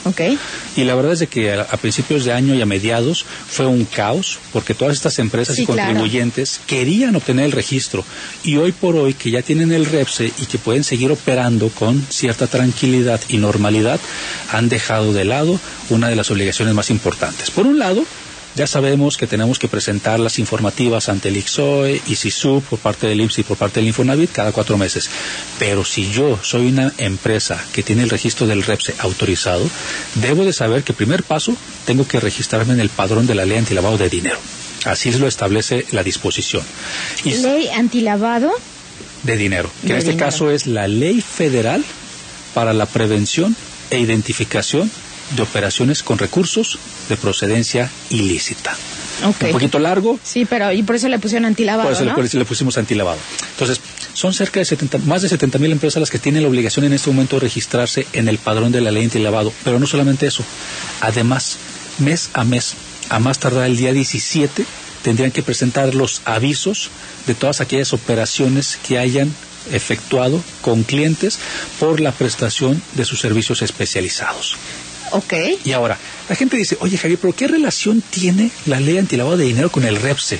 Y 0.75 0.83
la 0.83 0.95
verdad 0.95 1.13
es 1.13 1.29
que 1.29 1.53
a, 1.53 1.65
principios 1.77 2.25
de 2.25 2.33
año 2.33 2.53
y 2.53 2.61
a 2.61 2.65
mediados 2.65 3.25
fue 3.47 3.65
un 3.65 3.85
caos 3.85 4.39
porque 4.53 4.73
todas 4.73 4.95
estas 4.95 5.19
empresas 5.19 5.57
y 5.59 5.65
contribuyentes 5.65 6.61
querían 6.67 7.15
obtener 7.15 7.45
el 7.45 7.51
registro. 7.51 8.03
Y 8.43 8.57
hoy 8.57 8.71
por 8.71 8.95
hoy 8.95 9.13
que 9.13 9.31
ya 9.31 9.41
tienen 9.41 9.71
el 9.71 9.85
REPSE 9.85 10.31
y 10.39 10.45
que 10.45 10.57
pueden 10.57 10.83
seguir 10.83 11.11
operando 11.11 11.69
con 11.69 12.01
cierta 12.09 12.47
tranquilidad 12.47 13.21
y 13.27 13.37
normalidad, 13.37 13.99
han 14.51 14.69
dejado 14.69 15.13
de 15.13 15.25
lado 15.25 15.59
una 15.89 16.09
de 16.09 16.15
las 16.15 16.31
obligaciones 16.31 16.73
más 16.73 16.89
importantes. 16.89 17.51
Por 17.51 17.67
un 17.67 17.79
lado, 17.79 18.05
ya 18.55 18.67
sabemos 18.67 19.17
que 19.17 19.27
tenemos 19.27 19.59
que 19.59 19.67
presentar 19.67 20.19
las 20.19 20.39
informativas 20.39 21.09
ante 21.09 21.29
el 21.29 21.37
IXOE 21.37 22.01
y 22.07 22.15
SISU 22.15 22.61
por 22.69 22.79
parte 22.79 23.07
del 23.07 23.21
IMSS 23.21 23.39
y 23.39 23.43
por 23.43 23.57
parte 23.57 23.79
del 23.79 23.87
Infonavit 23.87 24.31
cada 24.31 24.51
cuatro 24.51 24.77
meses. 24.77 25.09
Pero 25.57 25.85
si 25.85 26.11
yo 26.11 26.37
soy 26.41 26.67
una 26.67 26.93
empresa 26.97 27.63
que 27.73 27.83
tiene 27.83 28.03
el 28.03 28.09
registro 28.09 28.47
del 28.47 28.63
REPSE 28.63 28.95
autorizado, 28.99 29.69
debo 30.15 30.43
de 30.43 30.53
saber 30.53 30.83
que 30.83 30.93
primer 30.93 31.23
paso 31.23 31.55
tengo 31.85 32.07
que 32.07 32.19
registrarme 32.19 32.73
en 32.73 32.79
el 32.79 32.89
padrón 32.89 33.25
de 33.27 33.35
la 33.35 33.45
ley 33.45 33.57
antilavado 33.57 33.97
de 33.97 34.09
dinero. 34.09 34.37
Así 34.85 35.11
lo 35.13 35.27
establece 35.27 35.85
la 35.91 36.03
disposición. 36.03 36.63
¿Ley 37.23 37.67
antilavado? 37.69 38.51
De 39.23 39.37
dinero, 39.37 39.69
que 39.85 39.93
en 39.93 39.99
este 39.99 40.15
caso 40.15 40.49
es 40.49 40.65
la 40.65 40.87
ley 40.87 41.21
federal 41.21 41.83
para 42.55 42.73
la 42.73 42.87
prevención 42.87 43.55
e 43.91 43.99
identificación 43.99 44.89
de 45.35 45.41
operaciones 45.41 46.03
con 46.03 46.17
recursos 46.17 46.79
de 47.09 47.17
procedencia 47.17 47.89
ilícita. 48.09 48.75
Un 49.23 49.33
poquito 49.33 49.79
largo. 49.79 50.19
Sí, 50.23 50.45
pero 50.45 50.71
y 50.71 50.83
por 50.83 50.95
eso 50.95 51.07
le 51.07 51.19
pusieron 51.19 51.45
antilavado. 51.45 51.89
Por 51.89 52.25
eso 52.25 52.37
le, 52.37 52.45
pusimos 52.45 52.77
antilavado. 52.77 53.19
Entonces, 53.51 53.79
son 54.13 54.33
cerca 54.33 54.59
de 54.59 54.65
70, 54.65 54.99
más 54.99 55.21
de 55.21 55.29
70 55.29 55.59
mil 55.59 55.71
empresas 55.71 55.99
las 55.99 56.09
que 56.09 56.19
tienen 56.19 56.41
la 56.43 56.49
obligación 56.49 56.85
en 56.85 56.93
este 56.93 57.09
momento 57.11 57.35
de 57.35 57.41
registrarse 57.41 58.07
en 58.13 58.27
el 58.27 58.39
padrón 58.39 58.71
de 58.71 58.81
la 58.81 58.91
ley 58.91 59.03
antilavado. 59.03 59.53
Pero 59.63 59.79
no 59.79 59.85
solamente 59.85 60.25
eso. 60.25 60.43
Además, 61.01 61.57
mes 61.99 62.29
a 62.33 62.43
mes, 62.43 62.73
a 63.09 63.19
más 63.19 63.39
tardar 63.39 63.65
el 63.65 63.77
día 63.77 63.93
17, 63.93 64.65
tendrían 65.03 65.31
que 65.31 65.43
presentar 65.43 65.93
los 65.93 66.21
avisos 66.25 66.89
de 67.27 67.35
todas 67.35 67.61
aquellas 67.61 67.93
operaciones 67.93 68.79
que 68.87 68.97
hayan 68.97 69.31
efectuado 69.71 70.41
con 70.61 70.83
clientes 70.83 71.37
por 71.79 71.99
la 71.99 72.11
prestación 72.11 72.81
de 72.95 73.05
sus 73.05 73.19
servicios 73.19 73.61
especializados. 73.61 74.55
Ok. 75.11 75.33
Y 75.65 75.71
ahora, 75.73 75.97
la 76.29 76.35
gente 76.35 76.57
dice, 76.57 76.77
oye 76.79 76.97
Javier, 76.97 77.19
pero 77.19 77.35
¿qué 77.35 77.47
relación 77.47 78.01
tiene 78.01 78.51
la 78.65 78.79
ley 78.79 78.97
antilavado 78.97 79.37
de 79.37 79.45
dinero 79.45 79.71
con 79.71 79.83
el 79.85 79.97
REPSE? 79.97 80.39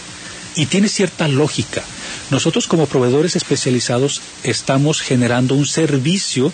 Y 0.55 0.65
tiene 0.65 0.89
cierta 0.89 1.27
lógica. 1.27 1.81
Nosotros 2.29 2.67
como 2.67 2.85
proveedores 2.85 3.35
especializados 3.35 4.21
estamos 4.43 5.01
generando 5.01 5.55
un 5.55 5.65
servicio, 5.65 6.51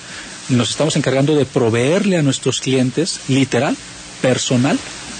nos 0.49 0.69
estamos 0.71 0.95
encargando 0.95 1.35
de 1.35 1.45
proveerle 1.45 2.17
a 2.17 2.21
nuestros 2.21 2.61
clientes, 2.61 3.19
literal, 3.27 3.75
personal, 4.21 4.79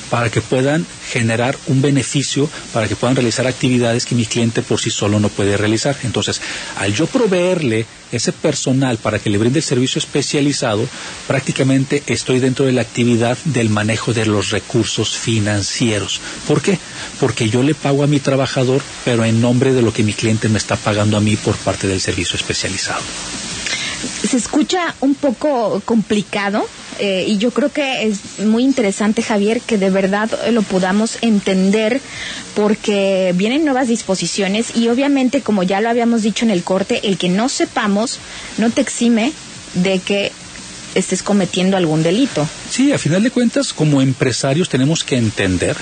para 0.10 0.30
que 0.30 0.42
puedan 0.42 0.86
generar 1.10 1.58
un 1.68 1.82
beneficio, 1.82 2.50
para 2.74 2.88
que 2.88 2.96
puedan 2.96 3.16
realizar 3.16 3.48
actividades 3.48 4.06
que 4.06 4.16
mi 4.16 4.26
cliente 4.26 4.62
por 4.62 4.80
sí 4.80 4.90
solo 4.90 5.20
no 5.20 5.30
puede 5.30 5.58
realizar. 5.58 5.96
Entonces, 6.04 6.42
al 6.78 6.94
yo 6.94 7.08
proveerle 7.08 7.86
ese 8.12 8.32
personal 8.32 8.98
para 8.98 9.20
que 9.20 9.30
le 9.30 9.38
brinde 9.38 9.60
el 9.60 9.66
servicio 9.66 10.00
especializado, 10.00 10.88
prácticamente 11.28 12.04
estoy 12.08 12.40
dentro 12.40 12.66
de 12.66 12.72
la 12.72 12.82
actividad 12.82 13.38
del 13.46 13.70
manejo 13.70 14.14
de 14.14 14.26
los 14.26 14.52
recursos 14.52 15.18
financieros. 15.18 16.22
¿Por 16.48 16.62
qué? 16.62 16.78
Porque 17.20 17.50
yo 17.50 17.64
le 17.64 17.76
pago 17.76 18.04
a 18.04 18.08
mi 18.08 18.20
trabajador, 18.20 18.82
pero 19.04 19.26
en 19.26 19.42
nombre 19.42 19.74
de 19.74 19.82
lo 19.82 19.94
que 19.94 20.04
mi 20.04 20.14
cliente 20.14 20.50
me 20.50 20.58
está 20.58 20.76
pagando 20.76 21.18
a 21.18 21.22
mí 21.22 21.36
por 21.36 21.56
parte 21.58 21.88
del 21.88 22.02
servicio 22.02 22.38
especializado. 22.38 23.02
Se 24.28 24.38
escucha 24.38 24.96
un 25.02 25.16
poco 25.16 25.82
complicado, 25.86 26.68
eh, 27.00 27.26
y 27.28 27.38
yo 27.38 27.52
creo 27.52 27.72
que 27.72 28.08
es 28.08 28.40
muy 28.46 28.64
interesante, 28.64 29.22
Javier, 29.22 29.62
que 29.62 29.78
de 29.78 29.90
verdad 29.90 30.30
lo 30.52 30.62
podamos 30.64 31.18
entender 31.22 32.02
porque 32.56 33.34
vienen 33.36 33.66
nuevas 33.66 33.88
disposiciones 33.88 34.76
y 34.76 34.88
obviamente, 34.90 35.42
como 35.42 35.64
ya 35.64 35.82
lo 35.82 35.90
habíamos 35.90 36.24
dicho 36.24 36.46
en 36.46 36.52
el 36.52 36.64
corte, 36.64 37.02
el 37.08 37.18
que 37.18 37.30
no 37.30 37.50
sepamos 37.50 38.20
no 38.58 38.70
te 38.72 38.82
exime 38.82 39.32
de 39.76 40.00
que 40.00 40.32
estés 40.96 41.22
cometiendo 41.22 41.78
algún 41.78 42.02
delito. 42.02 42.48
Sí, 42.70 42.92
a 42.92 42.98
final 42.98 43.24
de 43.24 43.32
cuentas, 43.32 43.74
como 43.74 44.02
empresarios 44.02 44.70
tenemos 44.70 45.04
que 45.04 45.18
entender 45.18 45.76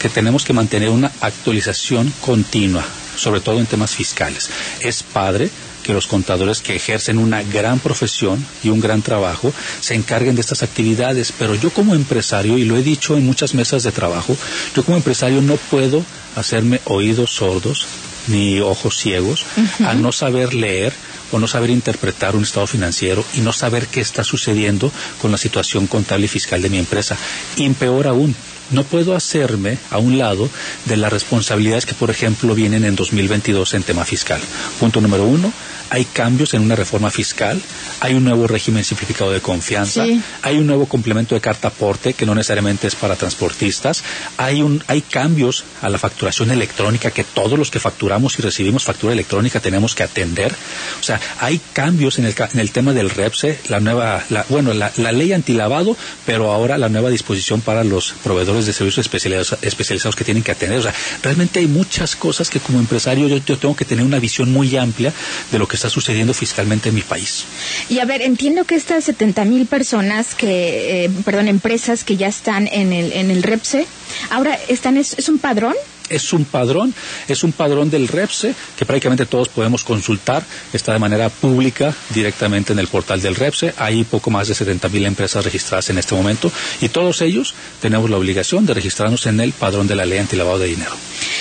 que 0.00 0.08
tenemos 0.08 0.44
que 0.44 0.52
mantener 0.52 0.90
una 0.90 1.10
actualización 1.20 2.12
continua, 2.20 2.84
sobre 3.16 3.40
todo 3.40 3.60
en 3.60 3.66
temas 3.66 3.90
fiscales. 3.92 4.50
Es 4.80 5.02
padre 5.02 5.50
que 5.84 5.92
los 5.92 6.08
contadores 6.08 6.60
que 6.60 6.74
ejercen 6.74 7.18
una 7.18 7.44
gran 7.44 7.78
profesión 7.78 8.44
y 8.64 8.70
un 8.70 8.80
gran 8.80 9.02
trabajo 9.02 9.52
se 9.80 9.94
encarguen 9.94 10.34
de 10.34 10.40
estas 10.40 10.64
actividades, 10.64 11.32
pero 11.38 11.54
yo 11.54 11.70
como 11.70 11.94
empresario, 11.94 12.58
y 12.58 12.64
lo 12.64 12.76
he 12.76 12.82
dicho 12.82 13.16
en 13.16 13.24
muchas 13.24 13.54
mesas 13.54 13.84
de 13.84 13.92
trabajo, 13.92 14.36
yo 14.74 14.84
como 14.84 14.96
empresario 14.96 15.40
no 15.42 15.56
puedo 15.56 16.04
hacerme 16.34 16.80
oídos 16.86 17.36
sordos 17.36 17.86
ni 18.26 18.58
ojos 18.60 18.96
ciegos 18.96 19.44
al 19.84 20.00
no 20.00 20.10
saber 20.10 20.54
leer 20.54 20.92
o 21.30 21.38
no 21.38 21.46
saber 21.46 21.70
interpretar 21.70 22.36
un 22.36 22.42
estado 22.42 22.66
financiero 22.66 23.24
y 23.34 23.40
no 23.40 23.52
saber 23.52 23.86
qué 23.88 24.00
está 24.00 24.24
sucediendo 24.24 24.90
con 25.20 25.30
la 25.30 25.38
situación 25.38 25.86
contable 25.86 26.26
y 26.26 26.28
fiscal 26.28 26.62
de 26.62 26.70
mi 26.70 26.78
empresa. 26.78 27.16
Y 27.56 27.68
peor 27.70 28.06
aún, 28.06 28.34
no 28.70 28.84
puedo 28.84 29.14
hacerme 29.14 29.78
a 29.90 29.98
un 29.98 30.18
lado 30.18 30.48
de 30.86 30.96
las 30.96 31.12
responsabilidades 31.12 31.86
que, 31.86 31.94
por 31.94 32.10
ejemplo, 32.10 32.54
vienen 32.54 32.84
en 32.84 32.96
2022 32.96 33.74
en 33.74 33.82
tema 33.82 34.04
fiscal. 34.04 34.40
Punto 34.80 35.00
número 35.00 35.24
uno, 35.24 35.52
hay 35.90 36.04
cambios 36.04 36.54
en 36.54 36.62
una 36.62 36.76
reforma 36.76 37.10
fiscal, 37.10 37.60
hay 38.00 38.14
un 38.14 38.24
nuevo 38.24 38.46
régimen 38.46 38.84
simplificado 38.84 39.32
de 39.32 39.40
confianza, 39.40 40.04
hay 40.42 40.56
un 40.58 40.66
nuevo 40.66 40.86
complemento 40.86 41.34
de 41.34 41.40
carta 41.40 41.68
aporte 41.68 42.14
que 42.14 42.26
no 42.26 42.34
necesariamente 42.34 42.86
es 42.86 42.94
para 42.94 43.16
transportistas, 43.16 44.02
hay, 44.36 44.62
un, 44.62 44.82
hay 44.86 45.02
cambios 45.02 45.64
a 45.82 45.88
la 45.88 45.98
facturación 45.98 46.50
electrónica 46.50 47.10
que 47.10 47.24
todos 47.24 47.58
los 47.58 47.70
que 47.70 47.80
facturamos 47.80 48.38
y 48.38 48.42
recibimos 48.42 48.84
factura 48.84 49.12
electrónica 49.12 49.60
tenemos 49.60 49.94
que 49.94 50.02
atender. 50.02 50.54
O 51.00 51.02
sea, 51.02 51.20
hay 51.40 51.60
cambios 51.72 52.18
en 52.18 52.26
el, 52.26 52.34
en 52.52 52.60
el 52.60 52.70
tema 52.70 52.92
del 52.92 53.10
REPSE, 53.10 53.58
la 53.68 53.80
nueva, 53.80 54.22
la, 54.30 54.44
bueno, 54.48 54.72
la, 54.74 54.92
la 54.96 55.12
ley 55.12 55.32
antilavado, 55.32 55.96
pero 56.26 56.52
ahora 56.52 56.78
la 56.78 56.88
nueva 56.88 57.10
disposición 57.10 57.60
para 57.60 57.84
los 57.84 58.14
proveedores 58.22 58.66
de 58.66 58.72
servicios 58.72 59.06
especializados, 59.06 59.58
especializados 59.62 60.16
que 60.16 60.24
tienen 60.24 60.42
que 60.42 60.52
atender. 60.52 60.78
O 60.78 60.82
sea, 60.82 60.94
realmente 61.22 61.60
hay 61.60 61.66
muchas 61.66 62.16
cosas 62.16 62.50
que 62.50 62.60
como 62.60 62.78
empresario 62.78 63.28
yo, 63.28 63.38
yo 63.38 63.58
tengo 63.58 63.76
que 63.76 63.84
tener 63.84 64.04
una 64.04 64.18
visión 64.18 64.52
muy 64.52 64.76
amplia 64.76 65.12
de 65.50 65.58
lo 65.58 65.68
que 65.68 65.73
está 65.74 65.90
sucediendo 65.90 66.34
fiscalmente 66.34 66.88
en 66.88 66.94
mi 66.94 67.02
país. 67.02 67.44
Y 67.88 67.98
a 67.98 68.04
ver, 68.04 68.22
entiendo 68.22 68.64
que 68.64 68.74
estas 68.74 69.04
70 69.04 69.44
mil 69.44 69.66
personas 69.66 70.34
que, 70.34 71.04
eh, 71.04 71.10
perdón, 71.24 71.48
empresas 71.48 72.04
que 72.04 72.16
ya 72.16 72.28
están 72.28 72.68
en 72.68 72.92
el, 72.92 73.12
en 73.12 73.30
el 73.30 73.42
REPSE, 73.42 73.86
ahora 74.30 74.58
están, 74.68 74.96
es, 74.96 75.14
es 75.18 75.28
un 75.28 75.38
padrón 75.38 75.74
es 76.08 76.32
un 76.32 76.44
padrón, 76.44 76.94
es 77.28 77.44
un 77.44 77.52
padrón 77.52 77.90
del 77.90 78.08
REPSE 78.08 78.54
que 78.76 78.84
prácticamente 78.84 79.26
todos 79.26 79.48
podemos 79.48 79.84
consultar, 79.84 80.44
está 80.72 80.92
de 80.92 80.98
manera 80.98 81.28
pública 81.28 81.94
directamente 82.10 82.72
en 82.72 82.78
el 82.78 82.88
portal 82.88 83.20
del 83.20 83.34
REPSE, 83.34 83.74
hay 83.78 84.04
poco 84.04 84.30
más 84.30 84.48
de 84.48 84.54
70 84.54 84.88
mil 84.88 85.06
empresas 85.06 85.44
registradas 85.44 85.90
en 85.90 85.98
este 85.98 86.14
momento 86.14 86.50
y 86.80 86.88
todos 86.88 87.22
ellos 87.22 87.54
tenemos 87.80 88.10
la 88.10 88.16
obligación 88.16 88.66
de 88.66 88.74
registrarnos 88.74 89.26
en 89.26 89.40
el 89.40 89.52
padrón 89.52 89.86
de 89.86 89.94
la 89.94 90.04
ley 90.04 90.18
antilavado 90.18 90.58
de 90.58 90.68
dinero. 90.68 90.92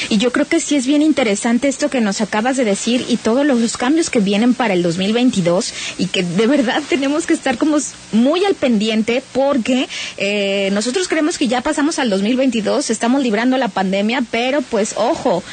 Y 0.10 0.17
yo 0.17 0.32
creo 0.32 0.48
que 0.48 0.60
sí 0.60 0.75
es 0.75 0.86
bien 0.86 1.01
interesante 1.01 1.67
esto 1.67 1.89
que 1.89 2.01
nos 2.01 2.22
acabas 2.22 2.58
de 2.58 2.65
decir 2.65 3.05
y 3.08 3.17
todos 3.17 3.46
los 3.46 3.77
cambios 3.77 4.10
que 4.10 4.20
vienen 4.20 4.53
para 4.53 4.74
el 4.74 4.84
2022 4.84 5.74
y 5.98 6.08
que 6.08 6.24
de 6.24 6.48
verdad 6.48 6.82
tenemos 6.89 7.25
que 7.25 7.34
estar 7.34 7.58
como 7.58 7.77
muy 8.12 8.43
al 8.46 8.55
pendiente 8.55 9.24
porque 9.34 9.88
eh, 10.17 10.70
nosotros 10.72 11.08
creemos 11.08 11.38
que 11.38 11.48
ya 11.48 11.62
pasamos 11.62 12.00
al 12.00 12.10
2022, 12.10 12.89
estamos 12.89 13.22
librando 13.22 13.58
la 13.58 13.67
pandemia, 13.67 14.24
pero 14.29 14.52
pues 14.62 14.93
ojo, 14.98 15.43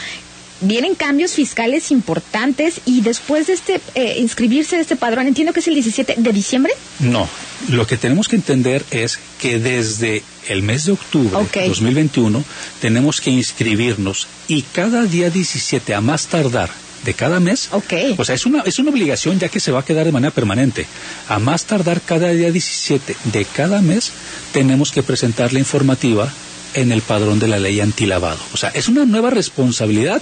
vienen 0.61 0.95
cambios 0.95 1.33
fiscales 1.33 1.91
importantes 1.91 2.81
y 2.85 3.01
después 3.01 3.47
de 3.47 3.55
este 3.55 3.81
eh, 3.95 4.17
inscribirse 4.19 4.77
de 4.77 4.83
este 4.83 4.97
padrón, 4.97 5.27
entiendo 5.27 5.53
que 5.53 5.61
es 5.61 5.69
el 5.69 5.75
17 5.75 6.17
de 6.19 6.33
diciembre. 6.33 6.73
No, 7.01 7.29
lo 7.69 7.87
que 7.87 7.97
tenemos 7.97 8.29
que 8.29 8.37
entender 8.37 8.85
es 8.91 9.19
que 9.41 9.59
desde 9.59 10.23
el 10.49 10.63
mes 10.63 10.85
de 10.85 10.93
octubre 10.93 11.31
de 11.53 11.69
2021 11.69 12.45
tenemos 12.81 13.21
que 13.21 13.31
inscribirnos 13.31 14.27
y 14.49 14.63
cada 14.63 15.05
día 15.05 15.31
17 15.31 15.95
a 15.95 16.01
más 16.01 16.27
tardar 16.27 16.71
de 17.05 17.15
cada 17.15 17.41
mes. 17.41 17.71
O 18.19 18.25
sea, 18.25 18.35
es 18.35 18.45
una, 18.45 18.63
es 18.63 18.79
una 18.79 18.91
obligación 18.91 19.39
ya 19.39 19.49
que 19.49 19.61
se 19.61 19.73
va 19.73 19.81
a 19.81 19.85
quedar 19.85 20.05
de 20.05 20.13
manera 20.13 20.35
permanente. 20.35 20.87
A 21.29 21.39
más 21.39 21.65
tardar 21.65 22.01
cada 22.03 22.29
día 22.29 22.51
17 22.51 23.17
de 23.25 23.45
cada 23.47 23.81
mes 23.81 24.13
tenemos 24.53 24.93
que 24.93 25.03
presentar 25.03 25.53
la 25.53 25.61
informativa 25.61 26.31
en 26.75 26.93
el 26.93 27.03
padrón 27.03 27.39
de 27.39 27.49
la 27.49 27.59
ley 27.59 27.81
antilavado. 27.81 28.39
O 28.53 28.57
sea, 28.57 28.71
es 28.71 28.89
una 28.89 29.05
nueva 29.05 29.31
responsabilidad. 29.31 30.21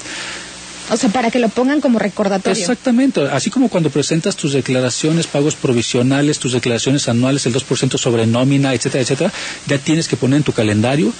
O 0.90 0.96
sea, 0.96 1.10
para 1.10 1.30
que 1.30 1.38
lo 1.38 1.50
pongan 1.50 1.80
como 1.80 1.98
recordatorio. 1.98 2.58
Exactamente. 2.58 3.20
Así 3.30 3.50
como 3.50 3.68
cuando 3.68 3.90
presentas 3.90 4.36
tus 4.36 4.54
declaraciones, 4.54 5.26
pagos 5.26 5.54
provisionales, 5.54 6.38
tus 6.38 6.52
declaraciones 6.52 7.08
anuales, 7.08 7.44
el 7.44 7.54
2% 7.54 7.98
sobre 7.98 8.26
nómina, 8.26 8.72
etcétera, 8.72 9.02
etcétera, 9.02 9.32
ya 9.66 9.78
tienes 9.78 10.08
que 10.08 10.16
poner 10.16 10.38
en 10.38 10.44
tu 10.44 10.52
calendario 10.52 11.12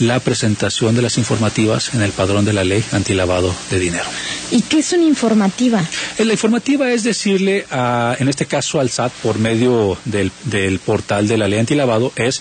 la 0.00 0.20
presentación 0.20 0.94
de 0.94 1.02
las 1.02 1.18
informativas 1.18 1.94
en 1.94 2.02
el 2.02 2.12
padrón 2.12 2.44
de 2.44 2.52
la 2.52 2.64
ley 2.64 2.82
antilavado 2.92 3.54
de 3.70 3.78
dinero. 3.78 4.04
¿Y 4.50 4.62
qué 4.62 4.78
es 4.78 4.92
una 4.92 5.04
informativa? 5.04 5.84
Eh, 6.18 6.24
la 6.24 6.32
informativa 6.32 6.90
es 6.92 7.04
decirle, 7.04 7.66
a, 7.70 8.16
en 8.18 8.28
este 8.28 8.46
caso 8.46 8.80
al 8.80 8.90
SAT, 8.90 9.12
por 9.22 9.38
medio 9.38 9.96
del, 10.04 10.30
del 10.44 10.78
portal 10.78 11.28
de 11.28 11.38
la 11.38 11.48
ley 11.48 11.58
antilavado, 11.58 12.12
es 12.16 12.40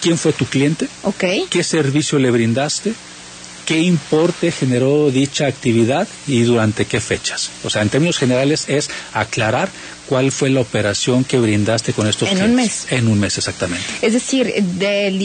quién 0.00 0.18
fue 0.18 0.32
tu 0.32 0.46
cliente, 0.46 0.88
okay. 1.02 1.46
qué 1.48 1.62
servicio 1.62 2.18
le 2.18 2.30
brindaste, 2.30 2.94
qué 3.64 3.80
importe 3.80 4.52
generó 4.52 5.10
dicha 5.10 5.46
actividad 5.46 6.06
y 6.26 6.42
durante 6.42 6.84
qué 6.84 7.00
fechas. 7.00 7.50
O 7.64 7.70
sea, 7.70 7.82
en 7.82 7.88
términos 7.88 8.18
generales 8.18 8.64
es 8.68 8.90
aclarar 9.12 9.70
cuál 10.08 10.32
fue 10.32 10.50
la 10.50 10.60
operación 10.60 11.24
que 11.24 11.38
brindaste 11.38 11.92
con 11.92 12.06
estos 12.06 12.30
En 12.30 12.42
un 12.42 12.54
mes. 12.54 12.86
En 12.90 13.08
un 13.08 13.18
mes, 13.18 13.38
exactamente. 13.38 13.84
Es 14.02 14.12
decir, 14.12 14.52
del, 14.78 15.18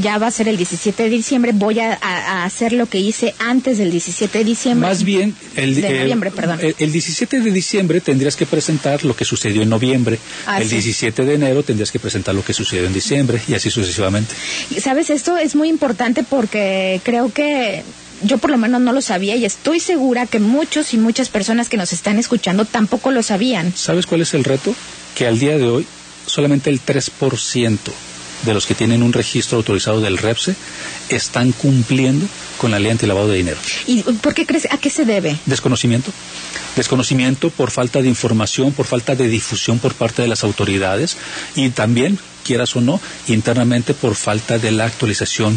ya 0.00 0.18
va 0.18 0.28
a 0.28 0.30
ser 0.30 0.48
el 0.48 0.56
17 0.56 1.04
de 1.04 1.08
diciembre, 1.08 1.52
voy 1.54 1.80
a, 1.80 1.98
a, 2.00 2.44
hacer 2.44 2.72
lo 2.72 2.86
que 2.86 2.98
hice 2.98 3.34
antes 3.38 3.78
del 3.78 3.90
17 3.90 4.38
de 4.38 4.44
diciembre. 4.44 4.88
Más 4.88 5.04
bien, 5.04 5.34
el, 5.54 5.74
de 5.74 6.00
noviembre, 6.00 6.30
perdón. 6.30 6.58
El, 6.60 6.74
el, 6.78 6.92
17 6.92 7.40
de 7.40 7.50
diciembre 7.50 8.00
tendrías 8.00 8.36
que 8.36 8.46
presentar 8.46 9.04
lo 9.04 9.14
que 9.14 9.24
sucedió 9.24 9.62
en 9.62 9.68
noviembre. 9.68 10.18
Ah, 10.46 10.60
el 10.60 10.68
sí. 10.68 10.76
17 10.76 11.24
de 11.24 11.34
enero 11.34 11.62
tendrías 11.62 11.90
que 11.90 11.98
presentar 11.98 12.34
lo 12.34 12.44
que 12.44 12.52
sucedió 12.52 12.86
en 12.86 12.92
diciembre 12.92 13.40
y 13.48 13.54
así 13.54 13.70
sucesivamente. 13.70 14.34
Sabes, 14.80 15.10
esto 15.10 15.36
es 15.36 15.54
muy 15.54 15.68
importante 15.68 16.22
porque 16.22 17.00
creo 17.04 17.32
que 17.32 17.82
yo 18.26 18.38
por 18.38 18.50
lo 18.50 18.58
menos 18.58 18.80
no 18.80 18.92
lo 18.92 19.00
sabía 19.00 19.36
y 19.36 19.44
estoy 19.44 19.80
segura 19.80 20.26
que 20.26 20.40
muchos 20.40 20.92
y 20.94 20.98
muchas 20.98 21.28
personas 21.28 21.68
que 21.68 21.76
nos 21.76 21.92
están 21.92 22.18
escuchando 22.18 22.64
tampoco 22.64 23.10
lo 23.10 23.22
sabían. 23.22 23.72
¿Sabes 23.76 24.06
cuál 24.06 24.22
es 24.22 24.34
el 24.34 24.44
reto? 24.44 24.74
Que 25.14 25.26
al 25.26 25.38
día 25.38 25.56
de 25.56 25.68
hoy 25.68 25.86
solamente 26.26 26.70
el 26.70 26.80
3% 26.80 27.78
de 28.44 28.54
los 28.54 28.66
que 28.66 28.74
tienen 28.74 29.02
un 29.02 29.12
registro 29.12 29.56
autorizado 29.56 30.00
del 30.00 30.18
REPSE 30.18 30.54
están 31.08 31.52
cumpliendo 31.52 32.26
con 32.58 32.70
la 32.70 32.78
ley 32.78 32.90
antilavado 32.90 33.28
de 33.28 33.38
dinero. 33.38 33.58
¿Y 33.86 34.02
por 34.02 34.34
qué 34.34 34.46
crees? 34.46 34.68
¿A 34.70 34.78
qué 34.78 34.90
se 34.90 35.04
debe? 35.04 35.36
Desconocimiento. 35.46 36.12
Desconocimiento 36.76 37.50
por 37.50 37.70
falta 37.70 38.02
de 38.02 38.08
información, 38.08 38.72
por 38.72 38.86
falta 38.86 39.14
de 39.14 39.28
difusión 39.28 39.78
por 39.78 39.94
parte 39.94 40.22
de 40.22 40.28
las 40.28 40.44
autoridades 40.44 41.16
y 41.54 41.70
también, 41.70 42.18
quieras 42.44 42.76
o 42.76 42.80
no, 42.80 43.00
internamente 43.28 43.94
por 43.94 44.14
falta 44.14 44.58
de 44.58 44.72
la 44.72 44.84
actualización 44.84 45.56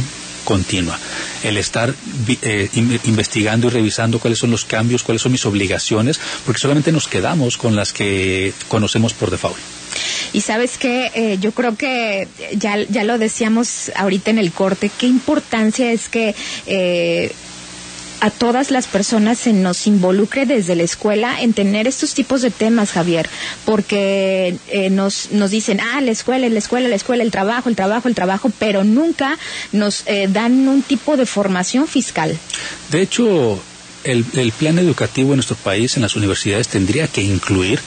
continua. 0.50 0.98
El 1.44 1.58
estar 1.58 1.94
eh, 2.42 2.70
investigando 3.04 3.68
y 3.68 3.70
revisando 3.70 4.18
cuáles 4.18 4.40
son 4.40 4.50
los 4.50 4.66
cambios, 4.66 5.04
cuáles 5.04 5.22
son 5.22 5.32
mis 5.32 5.46
obligaciones, 5.46 6.20
porque 6.44 6.60
solamente 6.60 6.92
nos 6.92 7.08
quedamos 7.08 7.56
con 7.56 7.76
las 7.76 7.94
que 7.94 8.52
conocemos 8.68 9.14
por 9.14 9.30
default. 9.30 9.60
Y 10.34 10.42
sabes 10.42 10.80
que 10.80 11.12
eh, 11.14 11.38
yo 11.40 11.52
creo 11.52 11.76
que 11.76 12.28
ya, 12.54 12.78
ya 12.82 13.04
lo 13.04 13.20
decíamos 13.20 13.92
ahorita 13.96 14.32
en 14.32 14.40
el 14.40 14.52
corte, 14.52 14.90
qué 14.98 15.06
importancia 15.06 15.92
es 15.92 16.10
que 16.10 16.34
eh, 16.66 17.32
a 18.22 18.30
todas 18.30 18.72
las 18.72 18.88
personas 18.88 19.40
se 19.40 19.54
nos 19.54 19.88
involucre 19.88 20.46
desde 20.46 20.76
la 20.76 20.84
escuela 20.84 21.42
en 21.42 21.54
tener 21.54 21.88
estos 21.88 22.14
tipos 22.14 22.42
de 22.42 22.52
temas, 22.52 22.92
Javier, 22.92 23.30
porque 23.66 24.58
eh, 24.68 24.90
nos, 24.90 25.32
nos 25.32 25.52
dicen, 25.52 25.80
ah, 25.80 26.02
la 26.02 26.12
escuela, 26.12 26.48
la 26.50 26.60
escuela, 26.60 26.90
la 26.90 26.96
escuela, 26.96 27.24
el 27.24 27.32
trabajo, 27.32 27.70
el 27.70 27.76
trabajo, 27.76 28.08
el 28.08 28.16
trabajo, 28.16 28.52
pero 28.60 28.84
nunca 28.84 29.38
nos 29.72 30.04
eh, 30.08 30.28
dan 30.30 30.68
un 30.68 30.82
tipo 30.82 31.18
de 31.18 31.26
formación 31.26 31.88
fiscal. 31.88 32.38
De 32.92 33.02
hecho, 33.02 33.60
el, 34.04 34.26
el 34.34 34.52
plan 34.52 34.80
educativo 34.80 35.30
en 35.32 35.38
nuestro 35.38 35.56
país, 35.58 35.96
en 35.96 36.02
las 36.02 36.16
universidades, 36.16 36.68
tendría 36.68 37.08
que 37.08 37.22
incluir, 37.22 37.80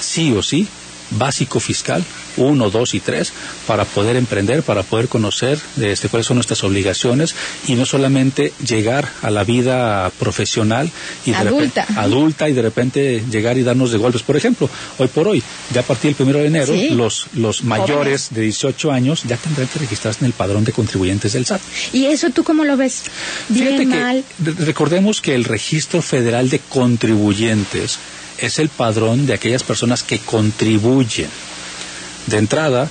sí 0.00 0.32
o 0.32 0.42
sí, 0.42 0.66
básico 1.10 1.60
fiscal, 1.60 2.04
uno, 2.36 2.70
dos 2.70 2.94
y 2.94 3.00
tres, 3.00 3.32
para 3.66 3.84
poder 3.84 4.16
emprender, 4.16 4.62
para 4.62 4.82
poder 4.82 5.08
conocer 5.08 5.58
este, 5.80 6.08
cuáles 6.08 6.26
son 6.26 6.36
nuestras 6.36 6.62
obligaciones 6.64 7.34
y 7.68 7.74
no 7.74 7.84
solamente 7.86 8.52
llegar 8.66 9.08
a 9.22 9.30
la 9.30 9.44
vida 9.44 10.10
profesional 10.18 10.90
y 11.26 11.30
de 11.30 11.36
adulta. 11.36 11.82
Repente, 11.82 12.00
adulta 12.00 12.48
y 12.48 12.52
de 12.52 12.62
repente 12.62 13.22
llegar 13.30 13.58
y 13.58 13.62
darnos 13.62 13.90
de 13.92 13.98
golpes. 13.98 14.22
Por 14.22 14.36
ejemplo, 14.36 14.68
hoy 14.98 15.08
por 15.08 15.28
hoy, 15.28 15.42
ya 15.72 15.80
a 15.80 15.84
partir 15.84 16.10
del 16.10 16.14
primero 16.16 16.38
de 16.38 16.46
enero, 16.46 16.72
Sí. 16.72 16.90
los, 16.90 17.26
los 17.34 17.64
mayores 17.64 18.28
de 18.30 18.42
18 18.42 18.90
años 18.92 19.22
ya 19.24 19.36
tendrán 19.36 19.68
que 19.68 19.78
registrarse 19.78 20.20
en 20.20 20.26
el 20.26 20.32
padrón 20.32 20.64
de 20.64 20.72
contribuyentes 20.72 21.32
del 21.32 21.46
SAT. 21.46 21.60
¿Y 21.92 22.06
eso 22.06 22.30
tú 22.30 22.44
cómo 22.44 22.64
lo 22.64 22.76
ves? 22.76 23.02
Fíjate 23.52 23.76
Bien, 23.84 23.88
mal. 23.88 24.24
re- 24.44 24.64
recordemos 24.64 25.20
que 25.20 25.34
el 25.34 25.44
registro 25.44 26.02
federal 26.02 26.48
de 26.50 26.58
contribuyentes 26.60 27.98
es 28.38 28.58
el 28.58 28.68
padrón 28.68 29.26
de 29.26 29.34
aquellas 29.34 29.62
personas 29.62 30.02
que 30.02 30.18
contribuyen. 30.18 31.28
De 32.30 32.38
entrada, 32.38 32.88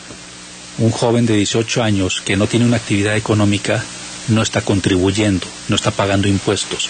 un 0.80 0.91
joven 0.91 1.25
de 1.25 1.34
18 1.34 1.82
años 1.82 2.21
que 2.25 2.36
no 2.36 2.47
tiene 2.47 2.65
una 2.65 2.75
actividad 2.75 3.15
económica 3.15 3.82
no 4.28 4.41
está 4.41 4.60
contribuyendo, 4.62 5.47
no 5.69 5.78
está 5.78 5.91
pagando 5.91 6.28
impuestos 6.28 6.89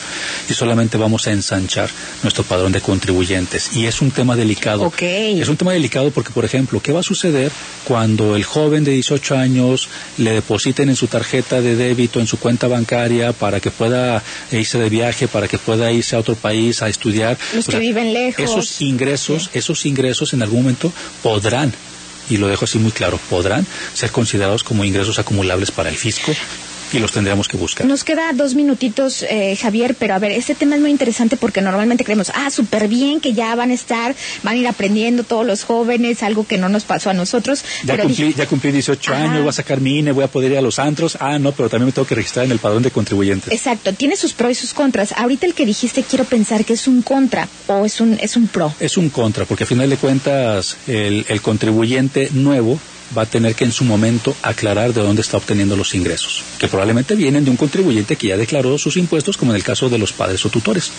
y 0.50 0.54
solamente 0.56 0.98
vamos 0.98 1.28
a 1.28 1.32
ensanchar 1.32 1.92
nuestro 2.24 2.44
padrón 2.44 2.72
de 2.72 2.82
contribuyentes. 2.82 3.76
Y 3.76 3.86
es 3.86 4.02
un 4.02 4.10
tema 4.10 4.36
delicado. 4.36 4.92
Es 5.00 5.48
un 5.48 5.58
tema 5.58 5.74
delicado 5.74 6.10
porque, 6.10 6.32
por 6.32 6.44
ejemplo, 6.44 6.82
¿qué 6.82 6.92
va 6.92 7.02
a 7.02 7.04
suceder 7.04 7.52
cuando 7.86 8.36
el 8.36 8.44
joven 8.44 8.84
de 8.84 8.94
18 8.94 9.38
años 9.38 9.88
le 10.18 10.32
depositen 10.32 10.90
en 10.90 10.96
su 10.96 11.06
tarjeta 11.06 11.62
de 11.62 11.76
débito, 11.76 12.20
en 12.20 12.26
su 12.26 12.40
cuenta 12.40 12.68
bancaria, 12.68 13.32
para 13.32 13.60
que 13.60 13.70
pueda 13.70 14.24
irse 14.52 14.80
de 14.80 14.90
viaje, 14.90 15.28
para 15.28 15.48
que 15.48 15.60
pueda 15.60 15.92
irse 15.92 16.16
a 16.16 16.20
otro 16.20 16.34
país 16.34 16.82
a 16.82 16.90
estudiar? 16.90 17.38
Los 17.54 17.68
O 17.68 17.72
que 17.72 17.78
sea, 17.78 17.80
viven 17.80 18.12
lejos. 18.12 18.44
Esos 18.44 18.82
ingresos, 18.82 19.52
esos 19.54 19.86
ingresos 19.86 20.34
en 20.34 20.42
algún 20.42 20.64
momento 20.64 20.92
podrán 21.22 21.72
y 22.30 22.38
lo 22.38 22.48
dejo 22.48 22.66
así 22.66 22.78
muy 22.80 22.92
claro, 22.92 23.20
podrán 23.30 23.66
ser 23.94 24.12
considerados 24.12 24.64
como 24.64 24.86
ingresos 24.86 25.20
acumulables 25.20 25.72
para 25.72 25.90
el 25.90 25.98
fisco 25.98 26.32
y 26.98 27.00
los 27.00 27.12
tendríamos 27.12 27.48
que 27.48 27.58
buscar. 27.58 27.86
Nos 27.86 28.04
queda 28.04 28.32
dos 28.34 28.56
minutitos, 28.56 29.24
eh, 29.24 29.58
Javier, 29.60 29.96
pero 29.98 30.16
a 30.16 30.20
ver, 30.20 30.32
este 30.32 30.56
tema 30.56 30.76
es 30.76 30.82
muy 30.82 30.92
interesante 30.92 31.38
porque 31.38 31.62
normalmente 31.62 32.04
creemos, 32.04 32.32
ah, 32.36 32.50
súper 32.50 32.88
bien, 32.88 33.20
que 33.20 33.34
ya 33.34 33.56
van 33.56 33.72
a 33.72 33.74
estar, 33.74 34.16
van 34.44 34.56
a 34.56 34.58
ir 34.58 34.68
aprendiendo 34.68 35.24
todos 35.24 35.46
los 35.46 35.64
jóvenes, 35.64 36.24
algo 36.24 36.46
que 36.48 36.58
no 36.58 36.70
nos 36.70 36.84
pasó 36.84 37.10
a 37.10 37.14
nosotros. 37.14 37.64
Ya, 37.84 37.98
cumplí, 37.98 38.34
ya 38.34 38.48
cumplí 38.48 38.72
18 38.72 39.14
años, 39.14 39.40
voy 39.42 39.50
a 39.50 39.54
sacar 39.54 39.82
mi 39.82 40.00
INE, 40.00 40.12
voy 40.12 40.24
a 40.24 40.28
poder 40.28 40.52
ir 40.52 40.58
a 40.58 40.62
los 40.62 40.80
antros. 40.80 41.18
Ah, 41.20 41.40
no, 41.40 41.52
pero 41.52 41.70
también 41.70 41.88
me 41.88 41.92
tengo 41.92 42.08
que 42.08 42.16
registrar 42.16 42.46
en 42.46 42.52
el 42.52 42.60
padrón 42.60 42.84
de 42.84 42.92
contribuyentes. 42.92 43.52
Exacto, 43.52 43.94
tiene 43.94 44.16
sus 44.16 44.34
pros 44.34 44.52
y 44.52 44.56
sus 44.56 44.74
contras. 44.74 45.14
Ahorita 45.14 45.46
el 45.46 45.54
que 45.54 45.66
dijiste, 45.66 46.04
quiero 46.04 46.26
pensar 46.26 46.66
que 46.66 46.74
es 46.74 46.88
un 46.88 47.02
contra 47.02 47.48
o 47.68 47.86
es 47.86 48.02
un, 48.02 48.18
es 48.22 48.36
un 48.36 48.48
pro. 48.48 48.74
Es 48.80 48.98
un 48.98 49.10
contra, 49.10 49.46
porque 49.46 49.64
a 49.64 49.68
final 49.68 49.90
de 49.90 49.98
cuentas 49.98 50.78
el, 50.88 51.26
el 51.30 51.42
contribuyente 51.42 52.30
nuevo 52.34 52.80
va 53.18 53.24
a 53.24 53.26
tener 53.26 53.56
que 53.56 53.66
en 53.66 53.72
su 53.72 53.84
momento 53.84 54.36
aclarar 54.42 54.94
de 54.94 55.02
dónde 55.02 55.22
está 55.22 55.38
obteniendo 55.38 55.76
los 55.76 55.96
ingresos, 55.96 56.44
que 56.58 56.68
probablemente 56.68 57.16
vienen 57.16 57.46
de 57.46 57.52
un 57.52 57.58
contribuyente 57.58 58.16
que 58.16 58.28
ya 58.28 58.38
declaró 58.38 58.78
sus 58.78 58.98
impuestos, 58.98 59.38
como 59.38 59.52
en 59.52 59.58
el 59.58 59.64
caso 59.64 59.90
de 59.90 59.98
los 59.98 60.14
padres 60.14 60.46
o 60.46 60.50
tutores. 60.50 60.92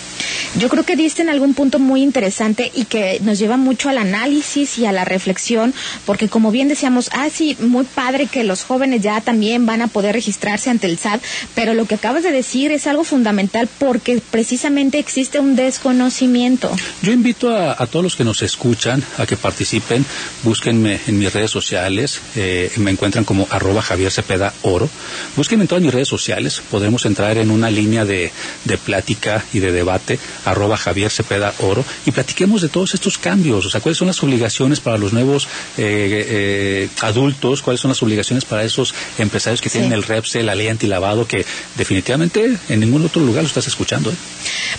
Yo 0.57 0.69
creo 0.69 0.83
que 0.83 0.95
diste 0.95 1.21
en 1.21 1.29
algún 1.29 1.53
punto 1.53 1.79
muy 1.79 2.01
interesante 2.01 2.71
y 2.75 2.85
que 2.85 3.19
nos 3.21 3.39
lleva 3.39 3.57
mucho 3.57 3.89
al 3.89 3.97
análisis 3.97 4.77
y 4.77 4.85
a 4.85 4.91
la 4.91 5.05
reflexión, 5.05 5.73
porque 6.05 6.29
como 6.29 6.51
bien 6.51 6.67
decíamos, 6.67 7.09
ah, 7.13 7.29
sí, 7.33 7.55
muy 7.59 7.85
padre 7.85 8.27
que 8.27 8.43
los 8.43 8.63
jóvenes 8.63 9.01
ya 9.01 9.21
también 9.21 9.65
van 9.65 9.81
a 9.81 9.87
poder 9.87 10.13
registrarse 10.15 10.69
ante 10.69 10.87
el 10.87 10.97
SAT, 10.97 11.21
pero 11.55 11.73
lo 11.73 11.85
que 11.85 11.95
acabas 11.95 12.23
de 12.23 12.31
decir 12.31 12.71
es 12.71 12.87
algo 12.87 13.03
fundamental 13.03 13.69
porque 13.79 14.21
precisamente 14.31 14.99
existe 14.99 15.39
un 15.39 15.55
desconocimiento. 15.55 16.71
Yo 17.01 17.11
invito 17.11 17.49
a, 17.49 17.75
a 17.77 17.85
todos 17.87 18.03
los 18.03 18.15
que 18.15 18.23
nos 18.23 18.41
escuchan 18.41 19.03
a 19.17 19.25
que 19.25 19.37
participen, 19.37 20.05
búsquenme 20.43 20.99
en 21.07 21.17
mis 21.17 21.31
redes 21.33 21.51
sociales, 21.51 22.00
eh, 22.35 22.71
me 22.77 22.91
encuentran 22.91 23.23
como 23.23 23.47
arroba 23.49 23.81
Javier 23.81 24.11
Cepeda 24.11 24.53
Oro. 24.63 24.89
Busquen 25.35 25.61
en 25.61 25.67
todas 25.67 25.83
mis 25.83 25.93
redes 25.93 26.07
sociales, 26.07 26.61
podemos 26.71 27.05
entrar 27.05 27.37
en 27.37 27.51
una 27.51 27.69
línea 27.69 28.05
de, 28.05 28.31
de 28.65 28.77
plática 28.77 29.43
y 29.53 29.59
de 29.59 29.71
debate, 29.71 30.19
arroba 30.45 30.77
Javier 30.77 31.11
Cepeda 31.11 31.53
Oro, 31.59 31.83
y 32.05 32.11
platiquemos 32.11 32.61
de 32.61 32.69
todos 32.69 32.93
estos 32.93 33.17
cambios, 33.17 33.65
o 33.65 33.69
sea, 33.69 33.81
cuáles 33.81 33.97
son 33.97 34.07
las 34.07 34.21
obligaciones 34.23 34.79
para 34.79 34.97
los 34.97 35.13
nuevos 35.13 35.47
eh, 35.77 36.25
eh, 36.29 36.89
adultos, 37.01 37.61
cuáles 37.61 37.81
son 37.81 37.89
las 37.89 38.01
obligaciones 38.01 38.45
para 38.45 38.63
esos 38.63 38.93
empresarios 39.17 39.61
que 39.61 39.69
tienen 39.69 39.91
el 39.93 40.03
REPSE, 40.03 40.43
la 40.43 40.55
ley 40.55 40.67
antilavado, 40.67 41.27
que 41.27 41.45
definitivamente 41.77 42.57
en 42.69 42.79
ningún 42.79 43.05
otro 43.05 43.21
lugar 43.21 43.43
lo 43.43 43.47
estás 43.47 43.67
escuchando. 43.67 44.11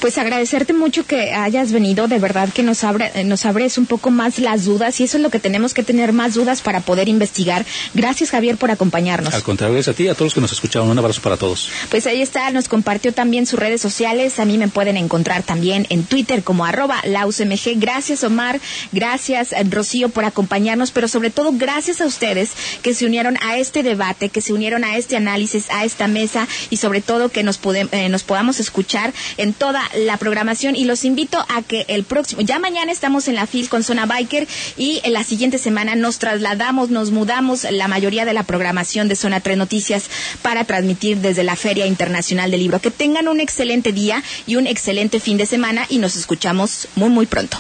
Pues 0.00 0.18
agradecerte 0.18 0.72
mucho 0.72 1.06
que 1.06 1.32
hayas 1.32 1.72
venido, 1.72 2.08
de 2.08 2.18
verdad 2.18 2.48
que 2.52 2.62
nos, 2.62 2.85
abre, 2.85 3.24
nos 3.24 3.44
abres 3.46 3.78
un 3.78 3.87
poco 3.87 4.11
más 4.11 4.38
las 4.38 4.64
dudas 4.64 5.00
y 5.00 5.04
eso 5.04 5.16
es 5.16 5.22
lo 5.22 5.30
que 5.30 5.38
tenemos 5.38 5.74
que 5.74 5.82
tener 5.82 6.12
más 6.12 6.35
dudas 6.35 6.62
para 6.62 6.80
poder 6.80 7.08
investigar. 7.12 7.64
Gracias, 7.94 8.31
Javier, 8.31 8.57
por 8.57 8.70
acompañarnos. 8.70 9.33
Al 9.33 9.42
contrario, 9.42 9.75
gracias 9.75 9.94
a 9.94 9.96
ti 9.96 10.05
y 10.05 10.09
a 10.09 10.14
todos 10.14 10.27
los 10.27 10.35
que 10.35 10.40
nos 10.40 10.53
escucharon. 10.53 10.90
Un 10.90 10.98
abrazo 10.98 11.22
para 11.22 11.37
todos. 11.37 11.70
Pues 11.90 12.07
ahí 12.07 12.22
está, 12.22 12.51
nos 12.51 12.68
compartió 12.68 13.12
también 13.12 13.46
sus 13.46 13.59
redes 13.59 13.81
sociales. 13.81 14.38
A 14.38 14.44
mí 14.44 14.59
me 14.59 14.68
pueden 14.68 14.96
encontrar 14.96 15.42
también 15.42 15.87
en 15.90 16.05
Twitter 16.05 16.42
como 16.42 16.64
arroba 16.64 17.01
lausmg. 17.05 17.77
Gracias, 17.77 18.25
Omar. 18.25 18.61
Gracias, 18.92 19.55
Rocío, 19.70 20.09
por 20.09 20.25
acompañarnos, 20.25 20.90
pero 20.90 21.09
sobre 21.09 21.31
todo 21.31 21.53
gracias 21.53 22.01
a 22.01 22.07
ustedes 22.07 22.51
que 22.83 22.94
se 22.94 23.07
unieron 23.07 23.37
a 23.42 23.59
este 23.59 23.83
debate, 23.83 24.29
que 24.29 24.40
se 24.40 24.53
unieron 24.53 24.85
a 24.85 24.96
este 24.96 25.16
análisis, 25.16 25.66
a 25.70 25.85
esta 25.85 26.09
mesa 26.09 26.48
y 26.70 26.77
sobre 26.77 27.01
todo 27.01 27.29
que 27.29 27.42
nos, 27.42 27.61
eh, 27.92 28.09
nos 28.09 28.22
podamos 28.22 28.61
escuchar 28.61 29.12
en 29.37 29.53
toda 29.53 29.83
la 29.94 30.16
programación. 30.16 30.77
Y 30.77 30.85
los 30.85 31.05
invito 31.05 31.44
a 31.48 31.62
que 31.62 31.85
el 31.88 32.05
próximo, 32.05 32.42
ya 32.42 32.59
mañana 32.59 32.92
estamos 32.92 33.29
en 33.29 33.35
la 33.35 33.46
FIL 33.46 33.68
con 33.68 33.83
Zona 33.83 34.07
Biker 34.07 34.46
y 34.77 35.01
en 35.05 35.12
la 35.12 35.25
siguiente 35.25 35.59
semana 35.59 35.94
nos 35.94 36.18
trasladamos, 36.18 36.90
nos 36.90 37.01
mudamos 37.10 37.66
la 37.70 37.88
mayoría 37.88 38.24
de 38.24 38.32
la 38.32 38.44
programación 38.44 39.08
de 39.08 39.16
Zona 39.16 39.40
3 39.40 39.56
Noticias 39.56 40.04
para 40.42 40.64
transmitir 40.64 41.18
desde 41.18 41.42
la 41.42 41.56
Feria 41.56 41.86
Internacional 41.86 42.50
del 42.50 42.60
Libro. 42.60 42.80
Que 42.80 42.90
tengan 42.90 43.28
un 43.28 43.40
excelente 43.40 43.92
día 43.92 44.22
y 44.46 44.56
un 44.56 44.66
excelente 44.66 45.20
fin 45.20 45.36
de 45.36 45.46
semana 45.46 45.86
y 45.88 45.98
nos 45.98 46.16
escuchamos 46.16 46.88
muy, 46.94 47.10
muy 47.10 47.26
pronto. 47.26 47.58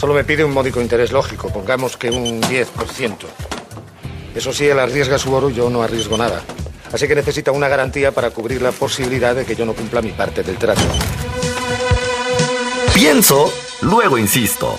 Solo 0.00 0.14
me 0.14 0.24
pide 0.24 0.42
un 0.44 0.52
módico 0.52 0.80
interés 0.80 1.12
lógico, 1.12 1.52
pongamos 1.52 1.98
que 1.98 2.08
un 2.08 2.40
10%. 2.40 3.16
Eso 4.34 4.52
sí, 4.52 4.66
él 4.66 4.78
arriesga 4.78 5.18
su 5.18 5.30
oro 5.34 5.50
yo 5.50 5.68
no 5.68 5.82
arriesgo 5.82 6.16
nada. 6.16 6.42
Así 6.92 7.06
que 7.06 7.14
necesita 7.14 7.52
una 7.52 7.68
garantía 7.68 8.12
para 8.12 8.30
cubrir 8.30 8.62
la 8.62 8.72
posibilidad 8.72 9.34
de 9.34 9.44
que 9.44 9.54
yo 9.54 9.64
no 9.64 9.74
cumpla 9.74 10.02
mi 10.02 10.10
parte 10.10 10.42
del 10.42 10.56
trato. 10.56 10.82
Pienso, 12.94 13.52
luego 13.82 14.18
insisto. 14.18 14.78